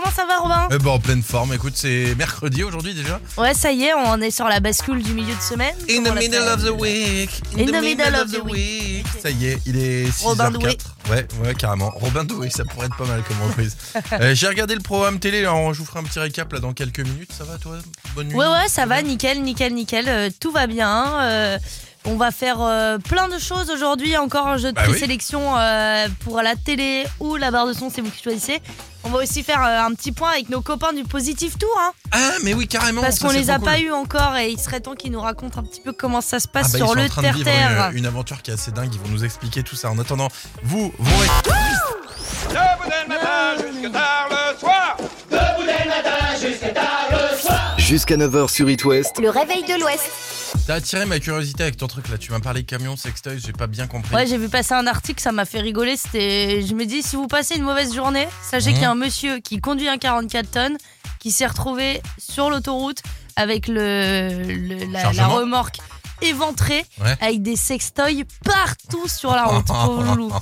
[0.00, 3.20] comment ça va Robin Eh ben, en pleine forme, écoute, c'est mercredi aujourd'hui déjà.
[3.36, 5.74] Ouais, ça y est, on est sur la bascule du milieu de semaine.
[5.90, 7.30] In the on middle of the week.
[7.58, 9.06] In the middle of the week.
[9.22, 10.24] Ça y est, il est 6h04.
[10.24, 10.78] Robin Doué.
[11.10, 11.90] Ouais, ouais, carrément.
[11.96, 13.76] Robin Doué, ça pourrait être pas mal comme reprise.
[14.20, 16.72] Euh, J'ai regardé le programme télé, alors je vous ferai un petit récap là dans
[16.72, 17.32] quelques minutes.
[17.36, 17.76] Ça va toi?
[18.14, 18.34] Bonne nuit?
[18.34, 21.20] Ouais, ouais, ça va, nickel, nickel, nickel, euh, tout va bien.
[21.20, 21.58] euh,
[22.04, 24.90] on va faire euh, plein de choses aujourd'hui, encore un jeu de Bah oui.
[24.92, 28.60] présélection euh, pour la télé ou la barre de son, c'est vous qui choisissez.
[29.04, 31.92] On va aussi faire euh, un petit point avec nos copains du Positif Tour, hein,
[32.12, 33.00] Ah, mais oui, carrément.
[33.00, 33.84] parce ça, qu'on c'est les a trop pas cool.
[33.86, 36.48] eu encore et il serait temps qu'ils nous racontent un petit peu comment ça se
[36.48, 37.90] passe Ah bah, ils sur sont le en train de vivre terre-terre.
[37.92, 39.90] une, une aventure qui est assez dingue, ils vont nous expliquer tout ça.
[39.90, 40.28] En attendant,
[40.62, 41.50] vous, vous restez-
[42.50, 44.96] Debout dès le matin jusque tard le soir.
[47.78, 50.10] Jusqu'à 9h sur It West, Le réveil de l'Ouest.
[50.66, 52.18] T'as attiré ma curiosité avec ton truc là.
[52.18, 54.14] Tu m'as parlé camion, sextoy, j'ai pas bien compris.
[54.14, 55.96] Ouais, j'ai vu passer un article, ça m'a fait rigoler.
[55.96, 58.74] C'était, je me dis, si vous passez une mauvaise journée, sachez Mhm.
[58.74, 60.76] qu'il y a un monsieur qui conduit un 44 tonnes,
[61.18, 63.02] qui s'est retrouvé sur l'autoroute
[63.36, 65.78] avec le, le- la, remorque
[66.22, 67.16] éventrée, Ouais.
[67.20, 69.66] avec des sextoys partout sur la route.
[69.66, 70.32] Pauvre loulou.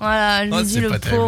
[0.00, 1.22] Voilà, je Oh, me dis le terrible.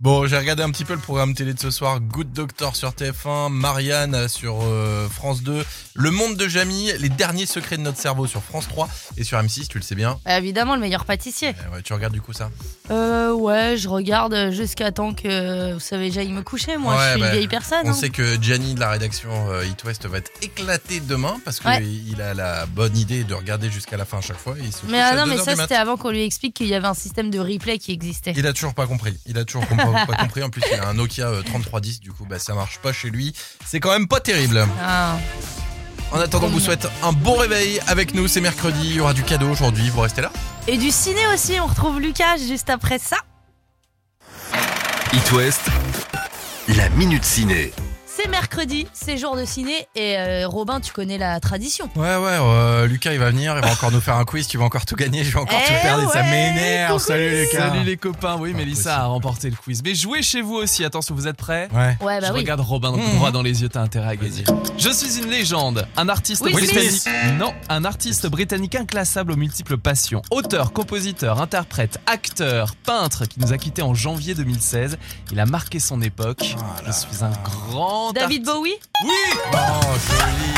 [0.00, 2.00] Bon, j'ai regardé un petit peu le programme télé de ce soir.
[2.00, 7.46] Good Doctor sur TF1, Marianne sur euh, France 2, Le Monde de Jamie, Les Derniers
[7.46, 10.18] Secrets de notre cerveau sur France 3 et sur M6, tu le sais bien.
[10.26, 11.48] Bah, évidemment, le meilleur pâtissier.
[11.48, 12.50] Euh, ouais, tu regardes du coup ça?
[12.90, 16.76] Euh, ouais, je regarde jusqu'à temps que, vous savez, j'aille me coucher.
[16.76, 17.86] Moi, Ouais, je suis bah, une vieille personne.
[17.86, 17.92] On hein.
[17.94, 21.82] sait que Gianni de la rédaction euh, It West va être éclaté demain parce Ouais.
[21.82, 24.56] qu'il a la bonne idée de regarder jusqu'à la fin à chaque fois.
[24.58, 26.54] et il se couche Mais ah non, 2 mais ça c'était avant qu'on lui explique
[26.54, 28.34] qu'il y avait un système de replay qui existait.
[28.36, 29.16] Il a toujours pas compris.
[29.26, 30.42] Il a toujours comp- pas compris.
[30.42, 32.00] En plus, il a un Nokia euh, 3310.
[32.00, 33.34] Du coup, bah, ça marche pas chez lui.
[33.64, 34.66] C'est quand même pas terrible.
[34.82, 35.16] Ah.
[36.12, 38.28] En attendant, on vous souhaite un bon réveil avec nous.
[38.28, 38.90] C'est mercredi.
[38.90, 39.90] Il y aura du cadeau aujourd'hui.
[39.90, 40.30] Vous restez là.
[40.68, 43.16] Et du ciné aussi, on retrouve Lucas juste après ça.
[45.12, 45.62] It West,
[46.68, 47.72] la Minute Ciné.
[48.16, 51.90] C'est mercredi, c'est jour de ciné et euh, Robin, tu connais la tradition.
[51.96, 52.38] Ouais, ouais.
[52.40, 53.54] euh, Lucas, il va venir.
[53.56, 54.46] Il va encore nous faire un quiz.
[54.48, 55.22] Tu vas encore tout gagner.
[55.22, 56.04] Je vais encore Eh tout perdre.
[56.08, 56.98] et ça m'énerve.
[56.98, 57.68] Salut, Lucas.
[57.68, 59.82] Salut les copains, oui Mélissa a remporté le quiz.
[59.84, 61.96] Mais jouez chez vous aussi, attention vous êtes prêts Ouais.
[62.00, 62.38] Ouais, bah Je oui.
[62.40, 63.16] regarde Robin Mmh.
[63.16, 64.44] droit dans les yeux, t'as intérêt à gagner.
[64.78, 67.02] Je suis une légende, un artiste britannique.
[67.38, 70.22] Non, un artiste britannique inclassable aux multiples passions.
[70.30, 74.96] Auteur, compositeur, interprète, acteur, peintre qui nous a quittés en janvier 2016.
[75.32, 76.54] Il a marqué son époque.
[76.58, 78.44] Oh Je suis un grand David.
[78.44, 78.74] Bowie
[79.04, 79.12] Oui
[79.52, 79.56] Oh,
[80.08, 80.52] joli.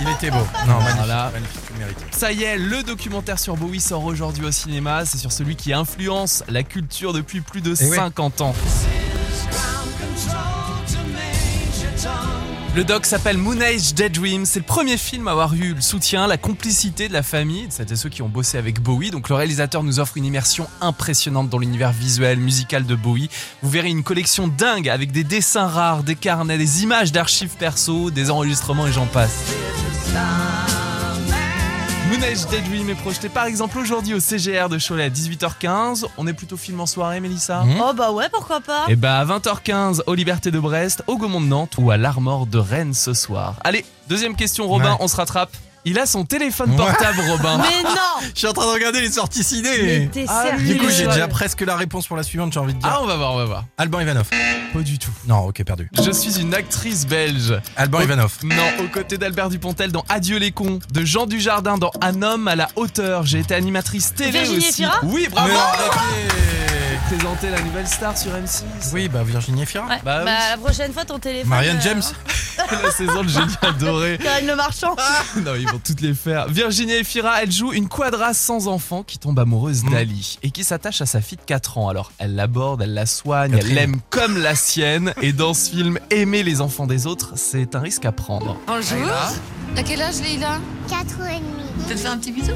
[0.00, 0.38] Il était beau.
[0.66, 0.96] Non, magnifique.
[0.96, 1.30] Voilà.
[1.32, 1.60] Magnifique.
[1.78, 1.96] Mérites.
[2.10, 5.04] Ça y est, le documentaire sur Bowie sort aujourd'hui au cinéma.
[5.04, 7.96] C'est sur celui qui influence la culture depuis plus de Eh ouais.
[7.96, 8.54] 50 ans.
[12.74, 14.46] Le doc s'appelle Moon Age Daydream.
[14.46, 17.96] C'est le premier film à avoir eu le soutien, la complicité de la famille, et
[17.96, 19.10] ceux qui ont bossé avec Bowie.
[19.10, 23.28] Donc le réalisateur nous offre une immersion impressionnante dans l'univers visuel, musical de Bowie.
[23.60, 28.10] Vous verrez une collection dingue avec des dessins rares, des carnets, des images d'archives perso,
[28.10, 29.52] des enregistrements et j'en passe.
[32.24, 36.04] Age Daydream est projeté par exemple aujourd'hui au CGR de Cholet à 18h15.
[36.16, 37.80] On est plutôt film en soirée, Mélissa Mmh.
[37.82, 41.40] Oh bah ouais, pourquoi pas Et bah à 20h15 aux Libertés de Brest, au Gaumont
[41.40, 43.56] de Nantes ou à l'Armor de Rennes ce soir.
[43.64, 44.96] Allez, deuxième question Robin, Ouais.
[45.00, 45.50] on se rattrape.
[45.84, 47.58] Il a son téléphone portable Robin.
[47.58, 47.90] Mais non
[48.34, 50.08] Je suis en train de regarder les sorties Mais ciné.
[50.12, 52.52] t'es Ah, sérieux Du coup, j'ai déjà presque la réponse pour la suivante.
[52.52, 52.88] J'ai envie de dire.
[52.90, 53.64] Ah on va voir, on va voir.
[53.78, 54.28] Alban Ivanov.
[54.72, 55.10] Pas du tout.
[55.26, 55.90] Non, ok, perdu.
[56.04, 57.60] Je suis une actrice belge.
[57.76, 58.00] Alban.
[58.00, 58.32] Ivanov.
[58.44, 58.54] Non,
[58.84, 62.54] aux côtés d'Albert Dupontel dans Adieu les cons, de Jean Dujardin dans Un homme à
[62.54, 63.26] la hauteur.
[63.26, 64.68] J'ai été animatrice télé Virginie aussi.
[64.84, 65.48] Efira Oui, bravo.
[65.48, 66.81] Mais arrêtez.
[67.18, 68.62] Présenter la nouvelle star sur M6.
[68.94, 69.86] Oui, bah Virginie Efira.
[69.86, 70.30] Ouais, Bah Bah, oui.
[70.52, 71.50] la prochaine fois ton téléphone.
[71.50, 72.02] Marianne euh, James.
[72.82, 74.18] la saison de Génie adoré.
[74.22, 74.96] Karine Le Marchand.
[75.36, 76.48] Non, ils vont toutes les faire.
[76.48, 79.90] Virginie Efira, elle joue une quadra sans enfant qui tombe amoureuse Mm.
[79.90, 81.88] d'Ali et qui s'attache à sa fille de 4 ans.
[81.90, 83.70] Alors, elle l'aborde, elle la soigne, Catherine.
[83.70, 85.12] elle l'aime comme la sienne.
[85.20, 88.56] Et dans ce film, aimer les enfants des autres, c'est un risque à prendre.
[88.66, 89.10] Bonjour.
[89.74, 90.58] T'as quel âge, Leïla?
[90.88, 91.86] 4 ans et demi.
[91.88, 92.52] Tu te faire un petit bisou?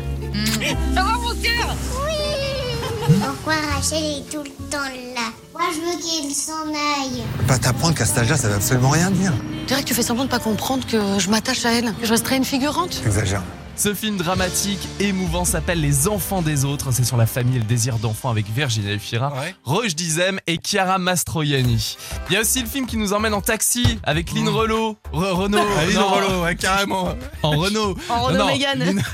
[3.07, 7.23] Pourquoi Rachel est tout le temps là Moi, je veux qu'il s'en aille.
[7.47, 9.33] Pas t'apprendre qu'à cet âge-là, ça veut absolument rien dire.
[9.63, 12.07] Je dirais que tu fais semblant de pas comprendre que je m'attache à elle, que
[12.07, 13.01] je resterai une figurante.
[13.03, 13.43] T'exagères.
[13.77, 16.93] Ce film dramatique, émouvant, s'appelle Les enfants des autres.
[16.93, 19.33] C'est sur la famille et le désir d'enfant avec Virginie Efira.
[19.39, 19.55] Ouais.
[19.65, 21.97] Roche Dizem et Chiara Mastroianni.
[22.31, 24.49] Il y a aussi le film qui nous emmène en taxi avec Lynn Mm.
[24.57, 24.97] Renault.
[25.13, 25.59] Re- Renault.
[25.95, 27.11] Non, Rollo, ouais, carrément.
[27.43, 27.97] En Renault.
[28.09, 29.03] En Renault Mégane.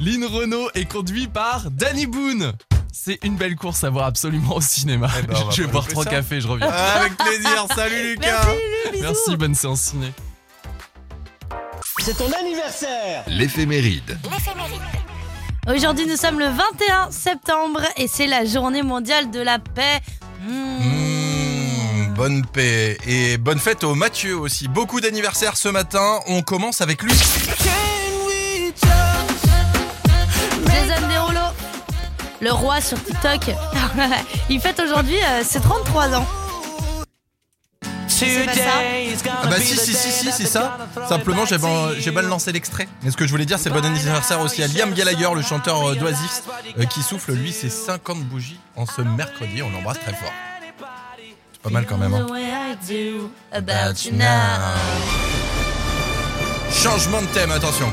[0.00, 0.24] Lynn...
[0.24, 2.52] Renault est conduit par Danny Boone.
[2.92, 5.10] C'est une belle course à voir absolument au cinéma.
[5.18, 6.10] Eh ben, je vais boire trois ça.
[6.10, 6.68] cafés, je reviens.
[6.70, 7.66] Ah, avec plaisir.
[7.74, 8.46] Salut Lucas.
[8.46, 9.02] Merci.
[9.02, 10.12] Merci, bonne séance ciné.
[13.26, 14.18] L'éphéméride.
[15.68, 20.00] Aujourd'hui, nous sommes le 21 septembre et c'est la journée mondiale de la paix.
[20.42, 20.52] Mmh.
[20.52, 24.68] Mmh, bonne paix et bonne fête au Mathieu aussi.
[24.68, 26.20] Beaucoup d'anniversaires ce matin.
[26.26, 27.12] On commence avec lui.
[32.40, 33.54] Le roi sur TikTok.
[34.50, 36.26] Il fête aujourd'hui euh, ses 33 ans.
[38.08, 38.62] C'est pas ça
[39.42, 40.76] Ah bah si si si si c'est ça.
[41.08, 42.86] Simplement j'ai mal, j'ai mal lancé l'extrait.
[43.02, 45.90] Mais ce que je voulais dire c'est bon anniversaire aussi à Liam Gallagher, le chanteur
[45.90, 46.42] euh, d'Oasis,
[46.78, 49.62] euh, qui souffle lui ses 50 bougies en ce mercredi.
[49.62, 50.32] On l'embrasse très fort.
[51.52, 52.12] C'est pas mal quand même.
[52.12, 52.26] Hein.
[52.26, 54.26] The way I do about you now.
[56.70, 57.90] Changement de thème, attention.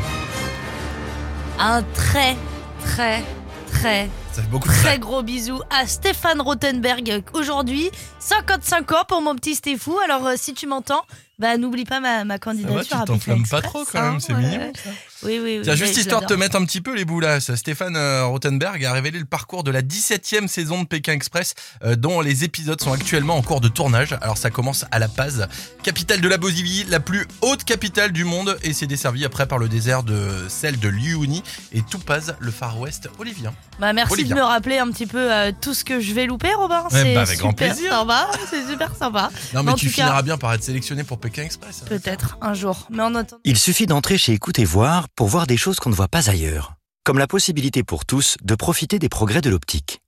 [1.60, 2.36] Un très,
[2.84, 3.24] très,
[3.72, 4.10] très,
[4.44, 7.90] beaucoup de très gros bisou à Stéphane Rothenberg aujourd'hui.
[8.20, 9.98] 55 ans pour mon petit Stéphou.
[10.04, 11.04] Alors, euh, si tu m'entends,
[11.40, 12.76] bah n'oublie pas ma, ma Ça candidature.
[12.76, 14.42] va, tu à t'enflammes pas trop quand même, hein, c'est ouais.
[14.42, 14.72] mignon.
[14.76, 14.90] ça.
[15.24, 15.62] Oui, oui, oui.
[15.64, 18.26] Tiens, juste histoire de te mettre un petit peu les boules là, ça, Stéphane euh,
[18.26, 22.44] Rothenberg a révélé le parcours de la 17e saison de Pékin Express, euh, dont les
[22.44, 24.16] épisodes sont actuellement en cours de tournage.
[24.22, 25.48] Alors ça commence à La Paz,
[25.84, 29.58] capitale de la Bolivie, la plus haute capitale du monde, et c'est desservi après par
[29.58, 31.44] le désert de celle de Liuni
[31.74, 33.54] et Toupaz, le Far West olivien.
[33.80, 34.36] Bah, merci Olivia.
[34.36, 36.82] de me rappeler un petit peu euh, tout ce que je vais louper, Robin.
[36.84, 37.92] Ouais, c'est bah, avec grand super plaisir.
[37.92, 38.28] sympa.
[38.50, 39.32] C'est super sympa.
[39.54, 41.84] Non mais En tu cas- finiras bien par être sélectionné pour Pékin Express.
[41.88, 42.88] Peut-être un jour.
[42.90, 43.42] Mais en attendant.
[43.44, 46.30] Il suffit d'entrer chez Écoute et Voir pour voir des choses qu'on ne voit pas
[46.30, 46.74] ailleurs.
[47.04, 50.02] Comme la possibilité pour tous de profiter des progrès de l'optique.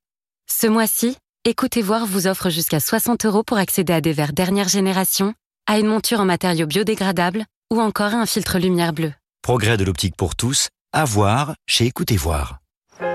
[0.49, 4.67] Ce mois-ci, Écoutez voir vous offre jusqu'à 60 euros pour accéder à des verres dernière
[4.67, 5.33] génération,
[5.67, 9.13] à une monture en matériaux biodégradables ou encore à un filtre lumière bleue.
[9.41, 12.59] Progrès de l'optique pour tous, à voir chez Écoute et Voir.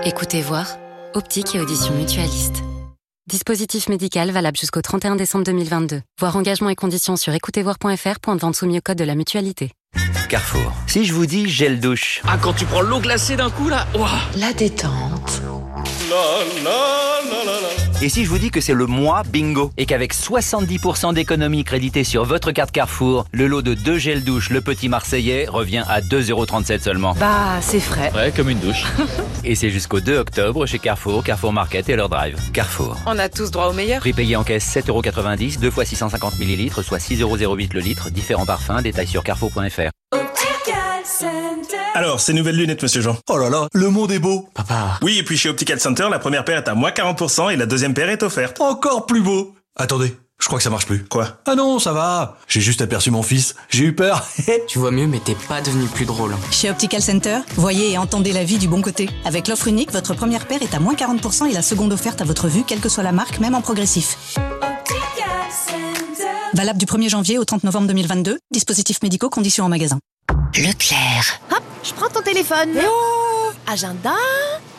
[0.03, 0.65] Écoutez voir,
[1.13, 2.63] optique et audition mutualiste.
[3.27, 6.01] Dispositif médical valable jusqu'au 31 décembre 2022.
[6.19, 8.19] Voir engagement et conditions sur écoutezvoir.fr.
[8.19, 9.71] Point de vente soumis au code de la mutualité.
[10.27, 10.73] Carrefour.
[10.87, 12.21] Si je vous dis gel douche.
[12.27, 14.09] Ah, quand tu prends l'eau glacée d'un coup, là, ouah.
[14.37, 15.41] La détente.
[18.01, 22.03] Et si je vous dis que c'est le mois bingo et qu'avec 70% d'économie créditée
[22.03, 26.01] sur votre carte Carrefour, le lot de deux gels douche Le Petit Marseillais revient à
[26.01, 27.13] 2,37€ seulement.
[27.19, 28.11] Bah, c'est frais.
[28.13, 28.83] Ouais, comme une douche.
[29.43, 32.37] Et c'est jusqu'au 2 octobre chez Carrefour, Carrefour Market et leur drive.
[32.51, 32.97] Carrefour.
[33.05, 33.99] On a tous droit au meilleur.
[33.99, 38.09] Prix payé en caisse 7,90€, 2 fois 650 ml, soit 6,08€ le litre.
[38.09, 39.91] Différents parfums, détails sur carrefour.fr.
[41.95, 43.17] Alors, ces nouvelles lunettes, monsieur Jean?
[43.29, 44.49] Oh là là, le monde est beau.
[44.53, 44.99] Papa.
[45.01, 47.65] Oui, et puis chez Optical Center, la première paire est à moins 40% et la
[47.65, 48.59] deuxième paire est offerte.
[48.59, 49.55] Encore plus beau.
[49.77, 51.05] Attendez, je crois que ça marche plus.
[51.05, 51.37] Quoi?
[51.45, 52.37] Ah non, ça va.
[52.49, 53.55] J'ai juste aperçu mon fils.
[53.69, 54.27] J'ai eu peur.
[54.67, 56.35] Tu vois mieux, mais t'es pas devenu plus drôle.
[56.51, 59.09] Chez Optical Center, voyez et entendez la vie du bon côté.
[59.23, 62.25] Avec l'offre unique, votre première paire est à moins 40% et la seconde offerte à
[62.25, 64.17] votre vue, quelle que soit la marque, même en progressif.
[66.55, 68.37] Valable du 1er janvier au 30 novembre 2022.
[68.51, 69.97] Dispositifs médicaux, conditions en magasin.
[70.53, 71.41] Leclerc.
[71.51, 72.77] Hop, je prends ton téléphone.
[73.67, 74.13] Agenda,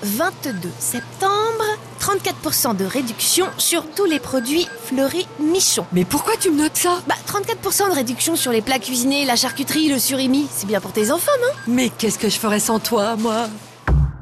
[0.03, 1.65] 22 septembre,
[2.01, 5.85] 34% de réduction sur tous les produits Fleury Michon.
[5.93, 7.03] Mais pourquoi tu me notes ça?
[7.07, 10.47] Bah, 34% de réduction sur les plats cuisinés, la charcuterie, le surimi.
[10.55, 11.53] C'est bien pour tes enfants, non?
[11.67, 13.49] Mais qu'est-ce que je ferais sans toi, moi?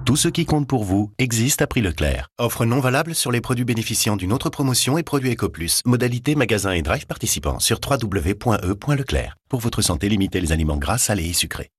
[0.04, 2.28] Tout ce qui compte pour vous existe à prix Leclerc.
[2.38, 5.80] Offre non valable sur les produits bénéficiant d'une autre promotion et produits EcoPlus.
[5.86, 9.36] Modalité magasin et drive participants sur www.e.leclerc.
[9.48, 11.70] Pour votre santé, limitez les aliments gras, salés et sucrés.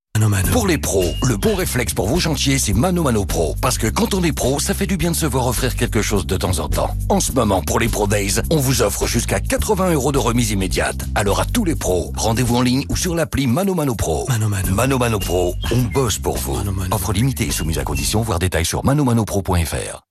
[0.52, 3.56] Pour les pros, le bon réflexe pour vos chantiers, c'est Mano Mano Pro.
[3.62, 6.02] Parce que quand on est pro, ça fait du bien de se voir offrir quelque
[6.02, 6.96] chose de temps en temps.
[7.10, 10.52] En ce moment, pour les Pro Days, on vous offre jusqu'à 80 euros de remise
[10.52, 11.06] immédiate.
[11.16, 14.26] Alors à tous les pros, rendez-vous en ligne ou sur l'appli Mano Mano Pro.
[14.30, 14.74] Mano Mano.
[14.74, 16.58] Mano Mano Pro, on bosse pour vous.
[16.92, 20.05] Offre limitée et soumise à condition, voir détails sur manomanopro.fr.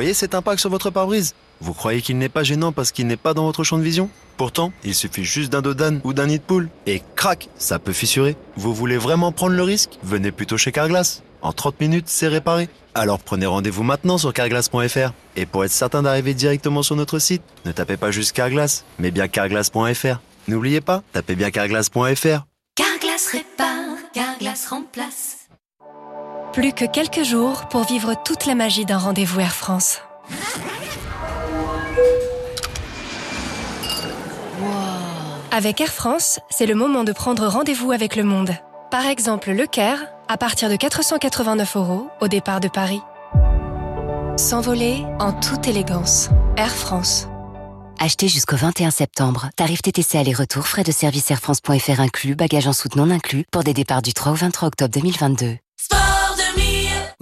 [0.00, 1.34] voyez cet impact sur votre pare-brise?
[1.60, 4.08] Vous croyez qu'il n'est pas gênant parce qu'il n'est pas dans votre champ de vision?
[4.38, 6.70] Pourtant, il suffit juste d'un dos d'âne ou d'un nid de poule.
[6.86, 8.34] Et crac, ça peut fissurer.
[8.56, 9.98] Vous voulez vraiment prendre le risque?
[10.02, 11.22] Venez plutôt chez Carglass.
[11.42, 12.70] En 30 minutes, c'est réparé.
[12.94, 15.12] Alors prenez rendez-vous maintenant sur carglass.fr.
[15.36, 19.10] Et pour être certain d'arriver directement sur notre site, ne tapez pas juste Carglass, mais
[19.10, 20.18] bien carglass.fr.
[20.48, 22.46] N'oubliez pas, tapez bien carglass.fr.
[22.74, 25.29] Carglass répare, Carglass remplace.
[26.52, 30.00] Plus que quelques jours pour vivre toute la magie d'un rendez-vous Air France.
[35.52, 38.50] Avec Air France, c'est le moment de prendre rendez-vous avec le monde.
[38.90, 43.02] Par exemple, Le Caire, à partir de 489 euros au départ de Paris.
[44.36, 46.30] S'envoler en toute élégance.
[46.56, 47.28] Air France.
[48.00, 49.50] Achetez jusqu'au 21 septembre.
[49.54, 53.74] Tarif TTC aller-retour, frais de service airfrance.fr inclus, bagages en soute non inclus, pour des
[53.74, 55.58] départs du 3 au 23 octobre 2022.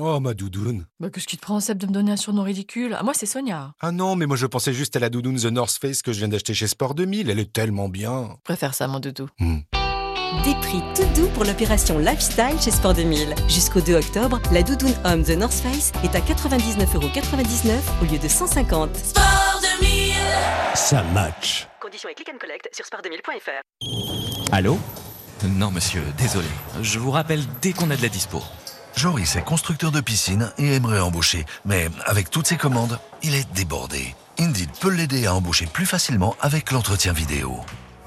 [0.00, 0.86] Oh, ma doudoune.
[1.00, 2.94] Bah, qu'est-ce qui te prend, Seb, de me donner un surnom ridicule?
[2.96, 3.72] Ah, moi, c'est Sonia.
[3.80, 6.18] Ah non, mais moi je pensais juste à la doudoune The North Face que je
[6.18, 7.28] viens d'acheter chez Sport 2000.
[7.28, 8.28] Elle est tellement bien.
[8.38, 9.26] Je préfère ça, mon doudou.
[9.40, 9.58] Hmm.
[10.44, 13.34] Des prix tout doux pour l'opération Lifestyle chez Sport 2000.
[13.48, 18.28] Jusqu'au 2 octobre, la doudoune homme The North Face est à 99,99€ au lieu de
[18.28, 18.94] 150.
[18.94, 20.12] Sport 2000
[20.76, 21.66] Ça match.
[21.80, 24.52] Conditions et click and collect sur sport2000.fr.
[24.52, 24.78] Allô?
[25.56, 26.46] Non, monsieur, désolé.
[26.82, 28.40] Je vous rappelle dès qu'on a de la dispo.
[28.98, 33.48] Joris est constructeur de piscine et aimerait embaucher, mais avec toutes ses commandes, il est
[33.54, 34.16] débordé.
[34.40, 37.60] Indeed peut l'aider à embaucher plus facilement avec l'entretien vidéo.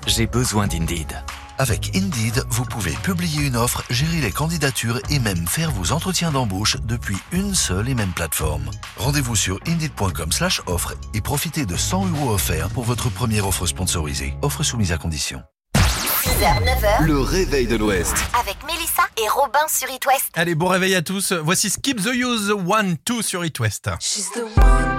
[0.05, 1.23] J'ai besoin d'Indeed.
[1.57, 6.31] Avec Indeed, vous pouvez publier une offre, gérer les candidatures et même faire vos entretiens
[6.31, 8.69] d'embauche depuis une seule et même plateforme.
[8.97, 13.65] Rendez-vous sur indeed.com slash offre et profitez de 100 euros offerts pour votre première offre
[13.65, 14.33] sponsorisée.
[14.41, 15.41] Offre soumise à condition.
[16.41, 17.05] 6h, 9h.
[17.05, 18.15] Le réveil de l'Ouest.
[18.39, 20.31] Avec Mélissa et Robin sur It West.
[20.33, 21.33] Allez, bon réveil à tous.
[21.33, 23.91] Voici Skip the Use 1-2 sur It West.
[23.99, 24.90] She's the one,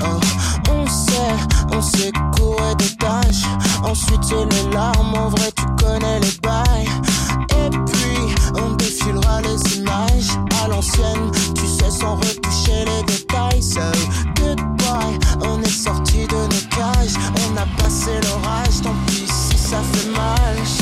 [0.00, 0.20] Oh,
[0.70, 1.36] on sait,
[1.72, 3.44] on sait courir des tâches.
[3.82, 6.88] Ensuite, c'est les larmes, en vrai, tu connais les bails.
[7.50, 10.30] Et puis, on défilera les images
[10.62, 13.62] à l'ancienne, tu sais, sans retoucher les détails.
[13.62, 13.80] So,
[14.36, 17.16] goodbye, on est sorti de nos cages.
[17.46, 20.81] On a passé l'orage, tant pis si ça fait mal.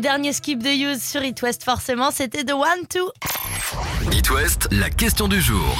[0.00, 3.10] Le dernier skip de Use sur It West, forcément, c'était The One Two.
[4.10, 5.76] It West, la question du jour.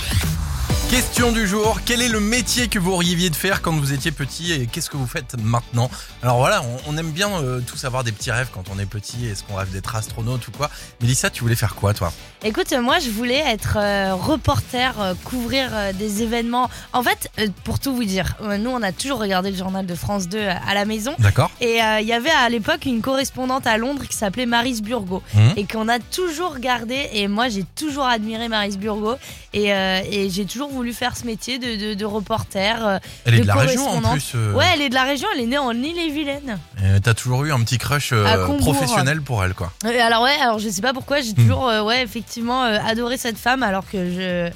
[0.91, 4.11] Question du jour, quel est le métier que vous rêviez de faire quand vous étiez
[4.11, 5.89] petit et qu'est-ce que vous faites maintenant
[6.21, 8.87] Alors voilà, on, on aime bien euh, tous avoir des petits rêves quand on est
[8.87, 10.69] petit, est-ce qu'on rêve d'être astronaute ou quoi
[11.01, 12.13] Mélissa, tu voulais faire quoi toi?
[12.43, 16.69] Écoute, moi je voulais être euh, reporter, euh, couvrir des événements.
[16.93, 17.31] En fait,
[17.63, 20.75] pour tout vous dire, nous on a toujours regardé le journal de France 2 à
[20.75, 21.15] la maison.
[21.21, 21.53] D'accord.
[21.61, 25.23] Et il y avait à l'époque une correspondante à Londres qui s'appelait Maris Burgo.
[25.35, 25.53] Mhm.
[25.57, 27.11] Et qu'on a toujours regardé.
[27.13, 29.15] Et moi j'ai toujours admiré Maris Burgo.
[29.53, 32.87] Et, et j'ai toujours voulu faire ce métier de, de- de reporter.
[32.87, 34.53] euh, Elle est de la région, en plus, euh.
[34.55, 36.59] Ouais, elle est de la région, elle est née en Ille-et-Vilaine.
[37.03, 40.69] T'as toujours eu un petit crush euh, professionnel pour elle quoi Alors ouais, alors je
[40.69, 44.51] sais pas pourquoi, j'ai toujours euh, ouais effectivement adoré cette femme alors que je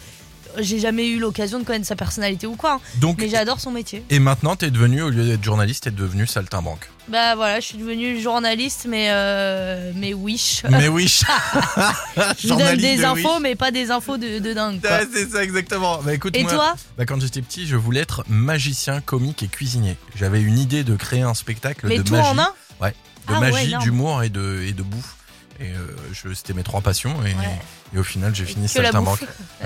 [0.59, 2.75] j'ai jamais eu l'occasion de connaître sa personnalité ou quoi.
[2.75, 2.81] hein.
[2.97, 4.05] Donc- mais j'adore son métier.
[4.11, 6.91] Et maintenant t'es devenu, au lieu d'être journaliste, t'es devenu saltimbanque.
[7.09, 10.63] Bah voilà, je suis devenue journaliste mais euh, mais wish.
[10.71, 11.23] Mais wish.
[12.39, 13.43] je vous donne des de infos Wish.
[13.43, 14.81] mais pas des infos de, de dingue.
[14.83, 16.01] Ouais, c'est ça exactement.
[16.03, 19.49] Bah, écoute, Et moi, toi bah, Quand j'étais petit, je voulais être magicien, comique et
[19.49, 19.97] cuisinier.
[20.17, 22.27] J'avais une idée de créer un spectacle Mais de tout magie.
[22.29, 22.49] en un
[22.81, 22.91] Ouais,
[23.29, 25.17] de Ah magie, d'humour et de, et de bouffe.
[25.61, 27.15] Et euh, c'était mes trois passions.
[27.25, 27.35] Et,
[27.95, 29.21] et au final, j'ai fini saltimbanque.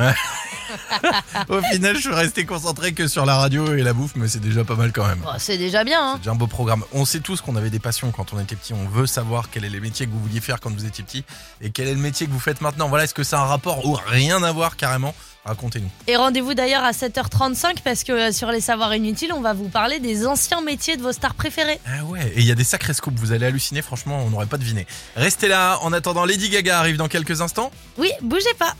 [1.49, 4.41] au final, je suis resté concentré que sur la radio et la bouffe, mais c'est
[4.41, 5.21] déjà pas mal quand même.
[5.21, 6.01] Bon, c'est déjà bien.
[6.01, 6.13] Hein.
[6.15, 6.85] C'est déjà un beau programme.
[6.93, 8.75] On sait tous qu'on avait des passions quand on était petit.
[8.75, 11.25] On veut savoir quel est les métiers que vous vouliez faire quand vous étiez petit
[11.61, 12.89] et quel est le métier que vous faites maintenant.
[12.89, 15.15] Voilà, est-ce que a un rapport ou rien à voir carrément
[15.49, 15.89] Racontez-nous.
[16.07, 19.69] Et rendez-vous d'ailleurs à 7h35 parce que euh, sur les savoirs inutiles, on va vous
[19.69, 21.81] parler des anciens métiers de vos stars préférées.
[21.87, 24.47] Ah ouais, et il y a des sacrés scoops, vous allez halluciner, franchement, on n'aurait
[24.47, 24.87] pas deviné.
[25.17, 27.71] Restez là, en attendant, Lady Gaga arrive dans quelques instants.
[27.97, 28.75] Oui, bougez pas.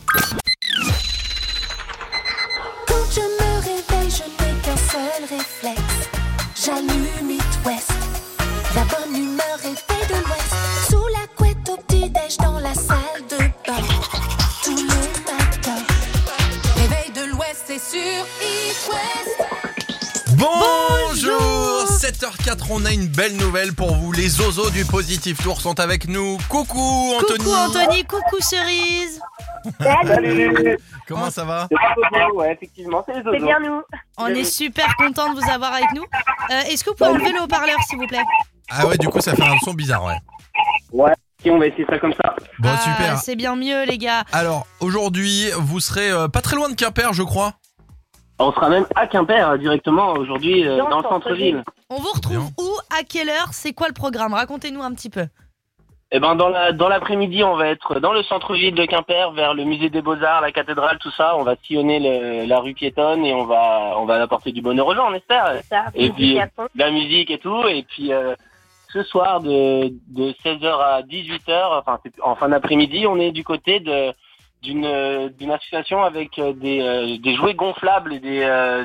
[2.87, 6.09] Quand je me réveille, je n'ai qu'un seul réflexe.
[6.65, 7.93] J'allume It West.
[8.75, 9.28] La bonne humeur
[22.49, 24.11] 4, on a une belle nouvelle pour vous.
[24.11, 26.39] Les zozos du Positif Tour sont avec nous.
[26.49, 27.45] Coucou Anthony.
[27.45, 29.21] Coucou Anthony, coucou Cerise.
[29.79, 33.33] Salut Comment ça va C'est pas Zozo, ouais, effectivement, c'est les Zozo.
[33.39, 33.83] C'est bien nous.
[34.17, 36.05] On est super content de vous avoir avec nous.
[36.51, 38.25] Euh, Est-ce que vous pouvez enlever le haut-parleur s'il vous plaît
[38.71, 40.17] Ah ouais, du coup, ça fait un son bizarre, ouais.
[40.91, 41.13] Ouais,
[41.45, 42.35] ok, on va essayer ça comme ça.
[42.61, 43.19] Bon, Ah, super.
[43.19, 44.25] C'est bien mieux les gars.
[44.33, 47.53] Alors, aujourd'hui, vous serez euh, pas très loin de Quimper, je crois.
[48.39, 51.65] On sera même à Quimper euh, directement aujourd'hui euh, dans, le centre-ville.
[51.91, 54.35] On vous retrouve où À quelle heure C'est quoi le programme?
[54.35, 55.27] Racontez-nous un petit peu.
[56.11, 59.53] Et ben dans la dans l'après-midi, on va être dans le centre-ville de Quimper, vers
[59.53, 61.37] le musée des Beaux-Arts, la cathédrale, tout ça.
[61.37, 64.87] On va sillonner le- la rue piétonne et on va on va apporter du bonheur
[64.87, 65.61] aux gens, on espère.
[65.95, 66.41] et puis de
[66.77, 67.63] la musique et tout.
[67.69, 68.35] Et puis euh,
[68.91, 73.81] ce soir de de 16h à 18h, enfin en fin d'après-midi, on est du côté
[73.81, 74.15] de
[74.63, 78.85] d'une euh, d'une association avec euh, des euh, des jouets gonflables et des euh,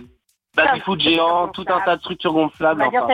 [0.56, 2.82] baby-foot géants, tout un tas de structures gonflables.
[3.03, 3.08] enfin.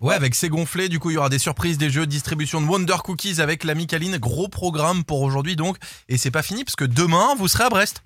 [0.00, 2.66] Ouais, avec ces gonflés, du coup, il y aura des surprises, des jeux, distribution de
[2.66, 4.18] Wonder Cookies avec l'ami Kaline.
[4.18, 5.76] Gros programme pour aujourd'hui, donc.
[6.08, 8.02] Et c'est pas fini, parce que demain, vous serez à Brest.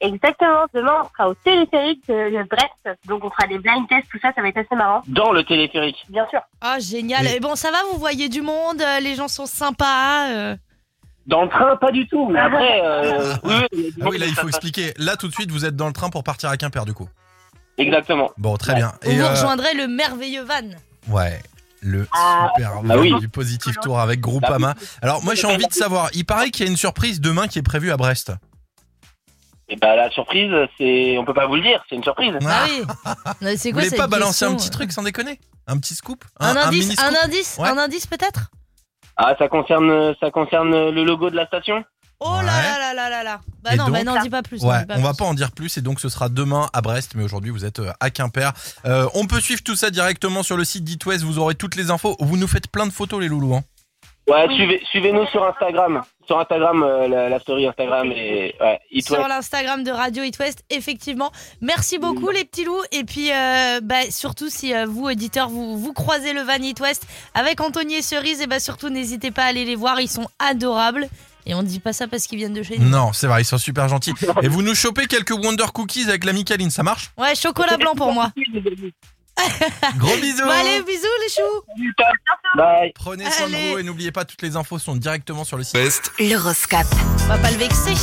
[0.00, 4.18] Exactement, demain on sera au téléphérique de Brest, donc on fera des blind tests, tout
[4.20, 5.00] ça, ça va être assez marrant.
[5.06, 6.04] Dans le téléphérique.
[6.08, 6.40] Bien sûr.
[6.60, 7.24] Ah génial.
[7.28, 10.28] Et- Et bon ça va, vous voyez du monde, les gens sont sympas.
[10.32, 10.56] euh.
[11.26, 12.28] Dans le train, pas du tout.
[12.28, 14.92] Mais après, euh, oui, Ah monde oui, là, il faut expliquer.
[14.98, 17.08] Là, tout de suite, vous êtes dans le train pour partir à Quimper, du coup.
[17.78, 18.30] Exactement.
[18.38, 18.92] Bon, très bien.
[19.02, 20.68] Vous Et, vous euh, rejoindrez le merveilleux van.
[21.08, 21.40] Ouais.
[21.80, 23.12] Le Ah, super ah oui.
[23.18, 24.74] du Positif Tour avec Groupama.
[25.00, 26.10] Alors, moi, j'ai envie de savoir.
[26.14, 28.32] Il paraît qu'il y a une surprise demain qui est prévue à Brest.
[29.68, 32.34] Et bah la surprise, c'est, on peut pas vous le dire, c'est une surprise.
[32.46, 32.84] Ah oui.
[33.40, 35.40] Vous voulez pas balancer un petit euh truc sans déconner?
[35.66, 36.24] Un petit scoop?
[36.38, 37.68] Un, indice, un indice, Ouais.
[37.68, 38.50] un indice peut-être?
[39.16, 41.84] Ah, ça concerne, ça concerne le logo de la station?
[42.24, 43.40] Oh là là là là là là.
[43.64, 44.62] Bah Et non, bah non, dis pas plus.
[44.62, 45.16] non, Ouais, dis pas on va plus.
[45.18, 47.80] pas en dire plus et donc ce sera demain à Brest, mais aujourd'hui vous êtes
[47.80, 48.52] euh, à Quimper.
[48.86, 51.74] Euh, on peut suivre tout ça directement sur le site d'It West, vous aurez toutes
[51.74, 52.16] les infos.
[52.20, 53.54] Vous nous faites plein de photos les loulous.
[53.56, 53.62] Hein.
[54.28, 56.00] Ouais, suivez, suivez-nous sur Instagram.
[56.32, 60.38] Sur Instagram, euh, la, la story Instagram et ouais, It Sur l'Instagram de Radio It
[60.38, 61.30] West, effectivement.
[61.60, 62.80] Merci beaucoup les petits loups.
[62.90, 66.80] Et puis, euh, bah, surtout si euh, vous, auditeurs, vous, vous croisez le Van It
[66.80, 70.08] West avec Anthony et Cerise, et bah, surtout n'hésitez pas à aller les voir, ils
[70.08, 71.06] sont adorables.
[71.44, 72.88] Et on ne dit pas ça parce qu'ils viennent de chez nous.
[72.88, 74.14] Non, c'est vrai, ils sont super gentils.
[74.42, 77.10] Et vous nous chopez quelques Wonder Cookies avec l'ami Kaline, ça marche?
[77.18, 78.32] Ouais, chocolat blanc pour moi.
[79.98, 81.84] Gros bisous Bon, allez, bisous les choux.
[82.56, 82.92] Bye.
[82.94, 83.72] Prenez soin de Allez.
[83.72, 86.12] vous et n'oubliez pas, toutes les infos sont directement sur le site.
[86.18, 86.86] L'horoscope.
[87.24, 87.94] On va pas le vexer.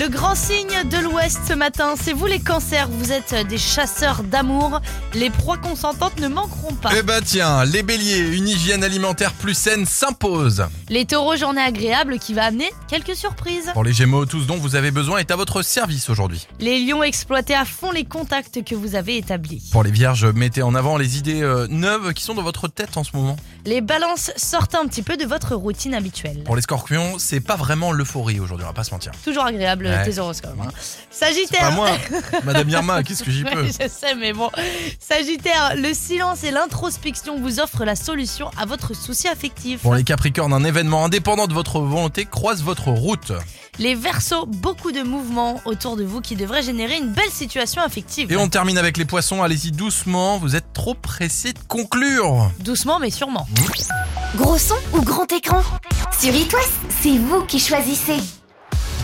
[0.00, 2.88] Le grand signe de l'Ouest ce matin, c'est vous les cancers.
[2.88, 4.80] Vous êtes des chasseurs d'amour.
[5.12, 6.90] Les proies consentantes ne manqueront pas.
[6.96, 10.66] Eh bah tiens, les béliers, une hygiène alimentaire plus saine s'impose.
[10.88, 13.70] Les taureaux, journée agréable qui va amener quelques surprises.
[13.72, 16.46] Pour les gémeaux, tout ce dont vous avez besoin est à votre service aujourd'hui.
[16.58, 19.62] Les lions, exploitez à fond les contacts que vous avez établis.
[19.70, 22.96] Pour les vierges, mettez en avant les idées euh, neuves qui sont dans votre tête
[22.96, 23.36] en ce moment.
[23.66, 26.42] Les balances, sortez un petit peu de votre routine habituelle.
[26.44, 29.12] Pour les scorpions, c'est pas vraiment l'euphorie aujourd'hui, on va pas se mentir.
[29.24, 30.04] Toujours agréable Ouais.
[30.04, 30.50] tes horoscopes.
[30.62, 30.68] hein.
[31.10, 31.60] Sagittaire.
[31.60, 31.90] Pas moi,
[32.44, 34.50] Madame Irma, qu'est-ce que j'y peux je sais, mais bon.
[34.98, 39.80] Sagittaire, le silence et l'introspection vous offrent la solution à votre souci affectif.
[39.82, 43.32] Pour les capricornes, un événement indépendant de votre volonté croise votre route.
[43.78, 48.30] Les versos, beaucoup de mouvements autour de vous qui devraient générer une belle situation affective.
[48.30, 52.50] Et on termine avec les poissons, allez-y doucement, vous êtes trop pressés de conclure.
[52.60, 53.48] Doucement, mais sûrement.
[54.36, 55.62] Gros son ou grand écran?
[56.18, 56.54] Sur It
[57.02, 58.18] c'est vous qui choisissez.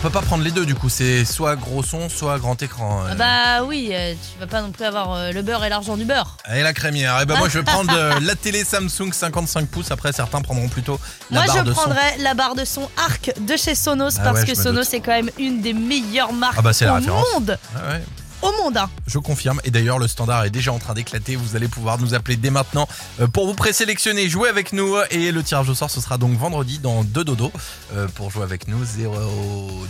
[0.03, 3.03] On peut pas prendre les deux du coup, c'est soit gros son, soit grand écran.
[3.05, 3.09] euh.
[3.11, 5.95] Ah Bah oui, euh, tu vas pas non plus avoir euh, le beurre et l'argent
[5.95, 6.37] du beurre.
[6.51, 9.91] Et la crémière, et ben moi je vais prendre euh, la télé Samsung 55 pouces,
[9.91, 11.81] après certains prendront plutôt la Moi, barre je de son.
[11.81, 14.63] prendrais la barre de son Arc de chez Sonos Ah parce ouais, que je me
[14.63, 14.93] Sonos doute.
[14.95, 17.25] est quand même une des meilleures marques Ah bah, c'est la au référence.
[17.35, 17.59] monde.
[17.75, 18.03] Ah ouais.
[18.41, 18.79] Au monde.
[19.07, 19.59] Je confirme.
[19.63, 21.35] Et d'ailleurs, le standard est déjà en train d'éclater.
[21.35, 22.87] Vous allez pouvoir nous appeler dès maintenant
[23.19, 24.95] euh, pour vous présélectionner, jouer avec nous.
[25.11, 27.51] Et le tirage au sort, ce sera donc vendredi dans deux dodo.
[27.95, 28.79] Euh, pour jouer avec nous,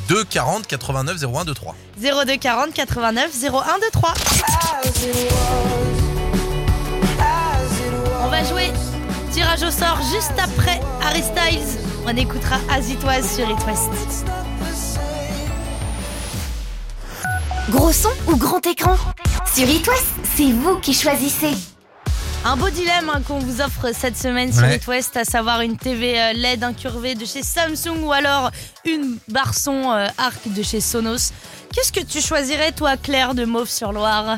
[0.08, 1.76] 02 40 89 01 23.
[2.26, 4.14] 02 40 89 01 23.
[8.24, 8.72] On va jouer
[9.32, 11.80] tirage au sort juste après Harry Styles.
[12.06, 14.26] On écoutera Azitoise sur It West.
[17.70, 18.98] Gros son ou grand écran
[19.54, 21.52] Sur It West, c'est vous qui choisissez.
[22.44, 24.78] Un beau dilemme hein, qu'on vous offre cette semaine sur Ouais.
[24.78, 28.50] It West, à savoir une TV euh, LED incurvée de chez Samsung ou alors
[28.84, 31.32] une barre son euh, Arc de chez Sonos.
[31.74, 34.38] Qu'est-ce que tu choisirais toi Claire de Mauve sur Loire?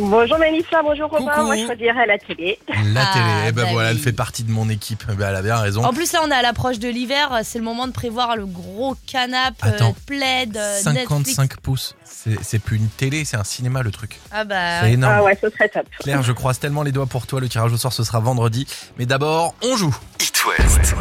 [0.00, 1.42] Bonjour Mélissa, bonjour Robin.
[1.42, 2.58] Moi, je choisirais la télé.
[2.92, 3.96] La Ah, télé, eh ben bah voilà, oui.
[3.96, 5.02] elle fait partie de mon équipe.
[5.10, 5.84] Eh ben, elle a bien raison.
[5.84, 7.40] En plus, là, on est à l'approche de l'hiver.
[7.42, 9.96] C'est le moment de prévoir le gros canapé, Attends.
[10.06, 11.56] plaid, euh, 55 Netflix.
[11.62, 11.96] pouces.
[12.04, 14.20] C'est c'est plus une télé, c'est un cinéma le truc.
[14.30, 14.82] Ah bah.
[14.82, 15.14] C'est énorme.
[15.18, 15.86] Ah ouais, ce serait top.
[16.00, 17.40] Claire, je croise tellement les doigts pour toi.
[17.40, 18.66] Le tirage au sort, ce sera vendredi.
[18.98, 19.96] Mais d'abord, on joue.
[20.20, 20.94] It West.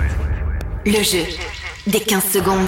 [0.86, 1.23] Le jeu
[1.86, 2.67] des 15 secondes.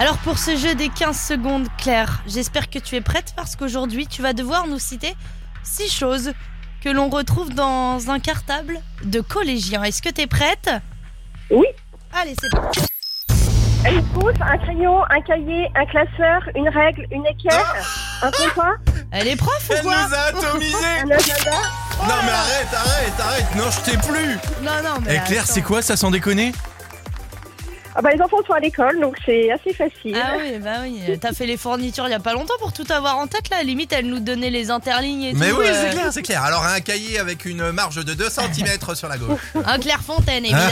[0.00, 4.06] Alors pour ce jeu des 15 secondes, Claire, j'espère que tu es prête parce qu'aujourd'hui
[4.06, 5.14] tu vas devoir nous citer
[5.62, 6.32] six choses
[6.82, 9.82] que l'on retrouve dans un cartable de collégien.
[9.82, 10.70] Est-ce que tu es prête?
[11.50, 11.66] Oui.
[12.14, 12.80] Allez, c'est parti.
[13.86, 17.74] Une pousse, un crayon, un cahier, un classeur, une règle, une équerre,
[18.22, 18.72] un compas,
[19.10, 19.94] Elle est prof ou Elle quoi?
[20.06, 21.56] nous a atomisés un agenda.
[22.08, 25.16] Non mais arrête, arrête, arrête Non, je t'ai plus Non, non, mais.
[25.22, 25.52] Eh Claire, attends.
[25.52, 26.52] c'est quoi ça sans déconner?
[27.94, 30.16] Ah bah les enfants sont à l'école, donc c'est assez facile.
[30.22, 31.18] Ah oui, bah oui.
[31.20, 33.62] T'as fait les fournitures il y a pas longtemps pour tout avoir en tête là.
[33.62, 35.56] Limite, elle nous donnait les interlignes et Mais tout.
[35.58, 36.42] oui, euh, c'est clair, c'est clair.
[36.44, 39.40] Alors un cahier avec une marge de 2 cm sur la gauche.
[39.66, 40.70] Un Clairefontaine, évidemment.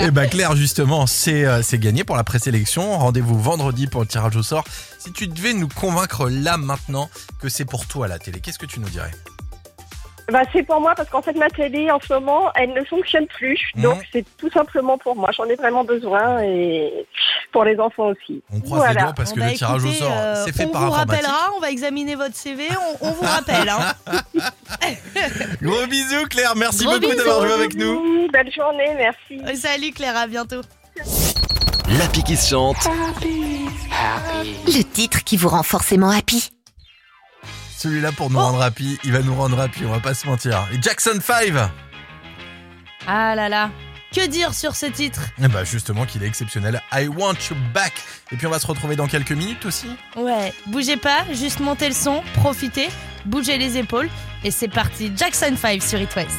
[0.00, 2.98] Et bah Claire, justement, c'est euh, c'est gagné pour la présélection.
[2.98, 4.64] Rendez-vous vendredi pour le tirage au sort.
[4.98, 7.10] Si tu devais nous convaincre là maintenant
[7.40, 9.10] que c'est pour toi la télé, qu'est-ce que tu nous dirais?
[10.30, 13.26] Bah c'est pour moi parce qu'en fait ma télé en ce moment elle ne fonctionne
[13.26, 13.82] plus, Mhm.
[13.82, 15.30] donc c'est tout simplement pour moi.
[15.36, 17.06] J'en ai vraiment besoin et
[17.52, 18.42] pour les enfants aussi.
[18.52, 20.84] On croise les doigts parce que le tirage au sort, euh, c'est fait on par
[20.86, 22.64] vous rappellera, on va examiner votre CV,
[23.00, 23.68] on, on vous rappelle.
[23.68, 23.94] Hein.
[25.62, 28.28] Gros bisous Claire, merci Gros beaucoup d'avoir joué avec nous.
[28.32, 29.42] Belle journée, merci.
[29.44, 30.60] Euh, Salut Claire, à bientôt.
[31.98, 32.76] L'appli qui se chante.
[34.66, 36.50] Le titre qui vous rend forcément happy.
[37.82, 40.68] Celui-là pour nous rendre happy, il va nous rendre happy, on va pas se mentir.
[40.72, 41.52] Et Jackson 5
[43.08, 43.72] Ah là là,
[44.14, 45.20] que dire sur ce titre?
[45.42, 46.80] Eh bah justement qu'il est exceptionnel.
[46.92, 47.92] I want you back.
[48.30, 49.88] Et puis on va se retrouver dans quelques minutes aussi.
[50.14, 52.88] Ouais, bougez pas, juste montez le son, profitez,
[53.24, 54.08] bougez les épaules
[54.44, 55.10] et c'est parti.
[55.16, 56.38] Jackson 5 sur It West.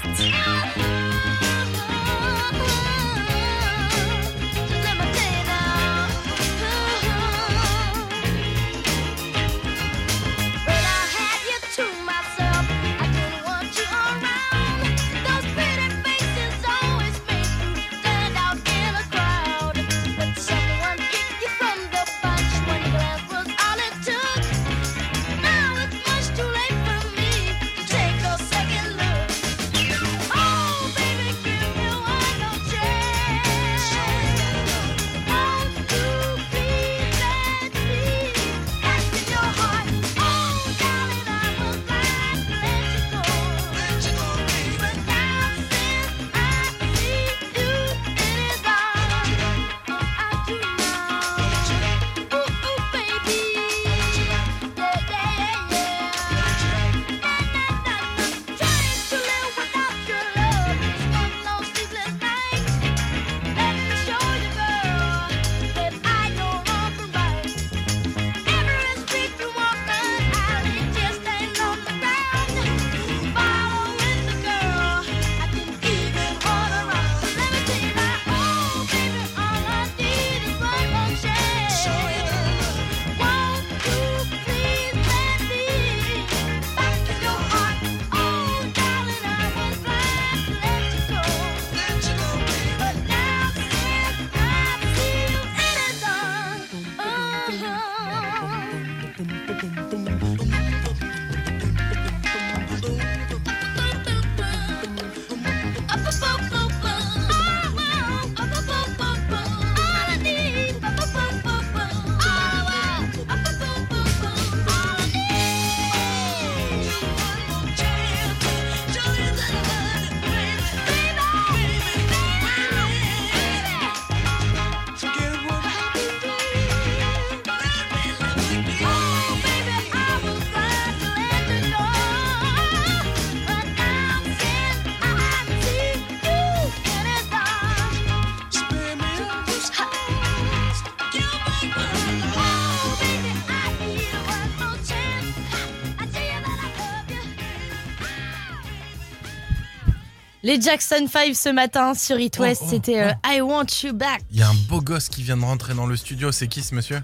[150.54, 153.92] Les Jackson 5 ce matin sur It West, Oh, oh, c'était euh, I Want You
[153.92, 154.22] Back.
[154.30, 156.32] Il y a un beau gosse qui vient de rentrer dans le studio.
[156.32, 157.02] C'est qui ce monsieur?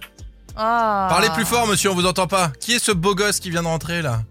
[0.56, 1.08] Ah.
[1.10, 2.52] Parlez plus fort, monsieur, on vous entend pas.
[2.60, 4.22] Qui est ce beau gosse qui vient de rentrer là?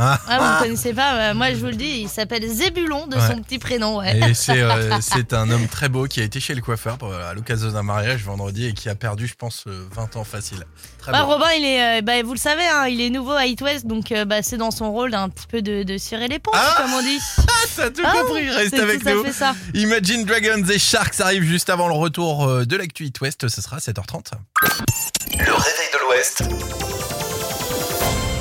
[0.00, 0.18] Ah.
[0.28, 3.16] Ah, vous ne connaissez pas euh, Moi, je vous le dis, il s'appelle Zébulon de
[3.16, 3.26] Ouais.
[3.26, 3.98] son petit prénom.
[3.98, 4.16] Ouais.
[4.30, 7.12] Et c'est euh, c'est un homme très beau qui a été chez le coiffeur pour-
[7.12, 10.64] à l'occasion d'un mariage vendredi et qui a perdu, je pense, euh, 20 ans facile.
[10.98, 11.32] Très Bah, beau.
[11.32, 13.86] Robin, il est, euh, bah, vous le savez, hein, il est nouveau à It West,
[13.86, 16.92] donc euh, bah, c'est dans son rôle d'un petit peu de, de cirer l'éponge, comme
[16.94, 17.18] on dit.
[17.76, 19.24] T'as tout Ah, compris, reste c'est avec nous.
[19.24, 19.54] fait ça.
[19.74, 23.60] Imagine Dragons et Sharks arrivent juste avant le retour euh, de l'actu It West, ce
[23.60, 24.30] sera à 7h30.
[25.32, 26.42] Le réveil de l'Ouest.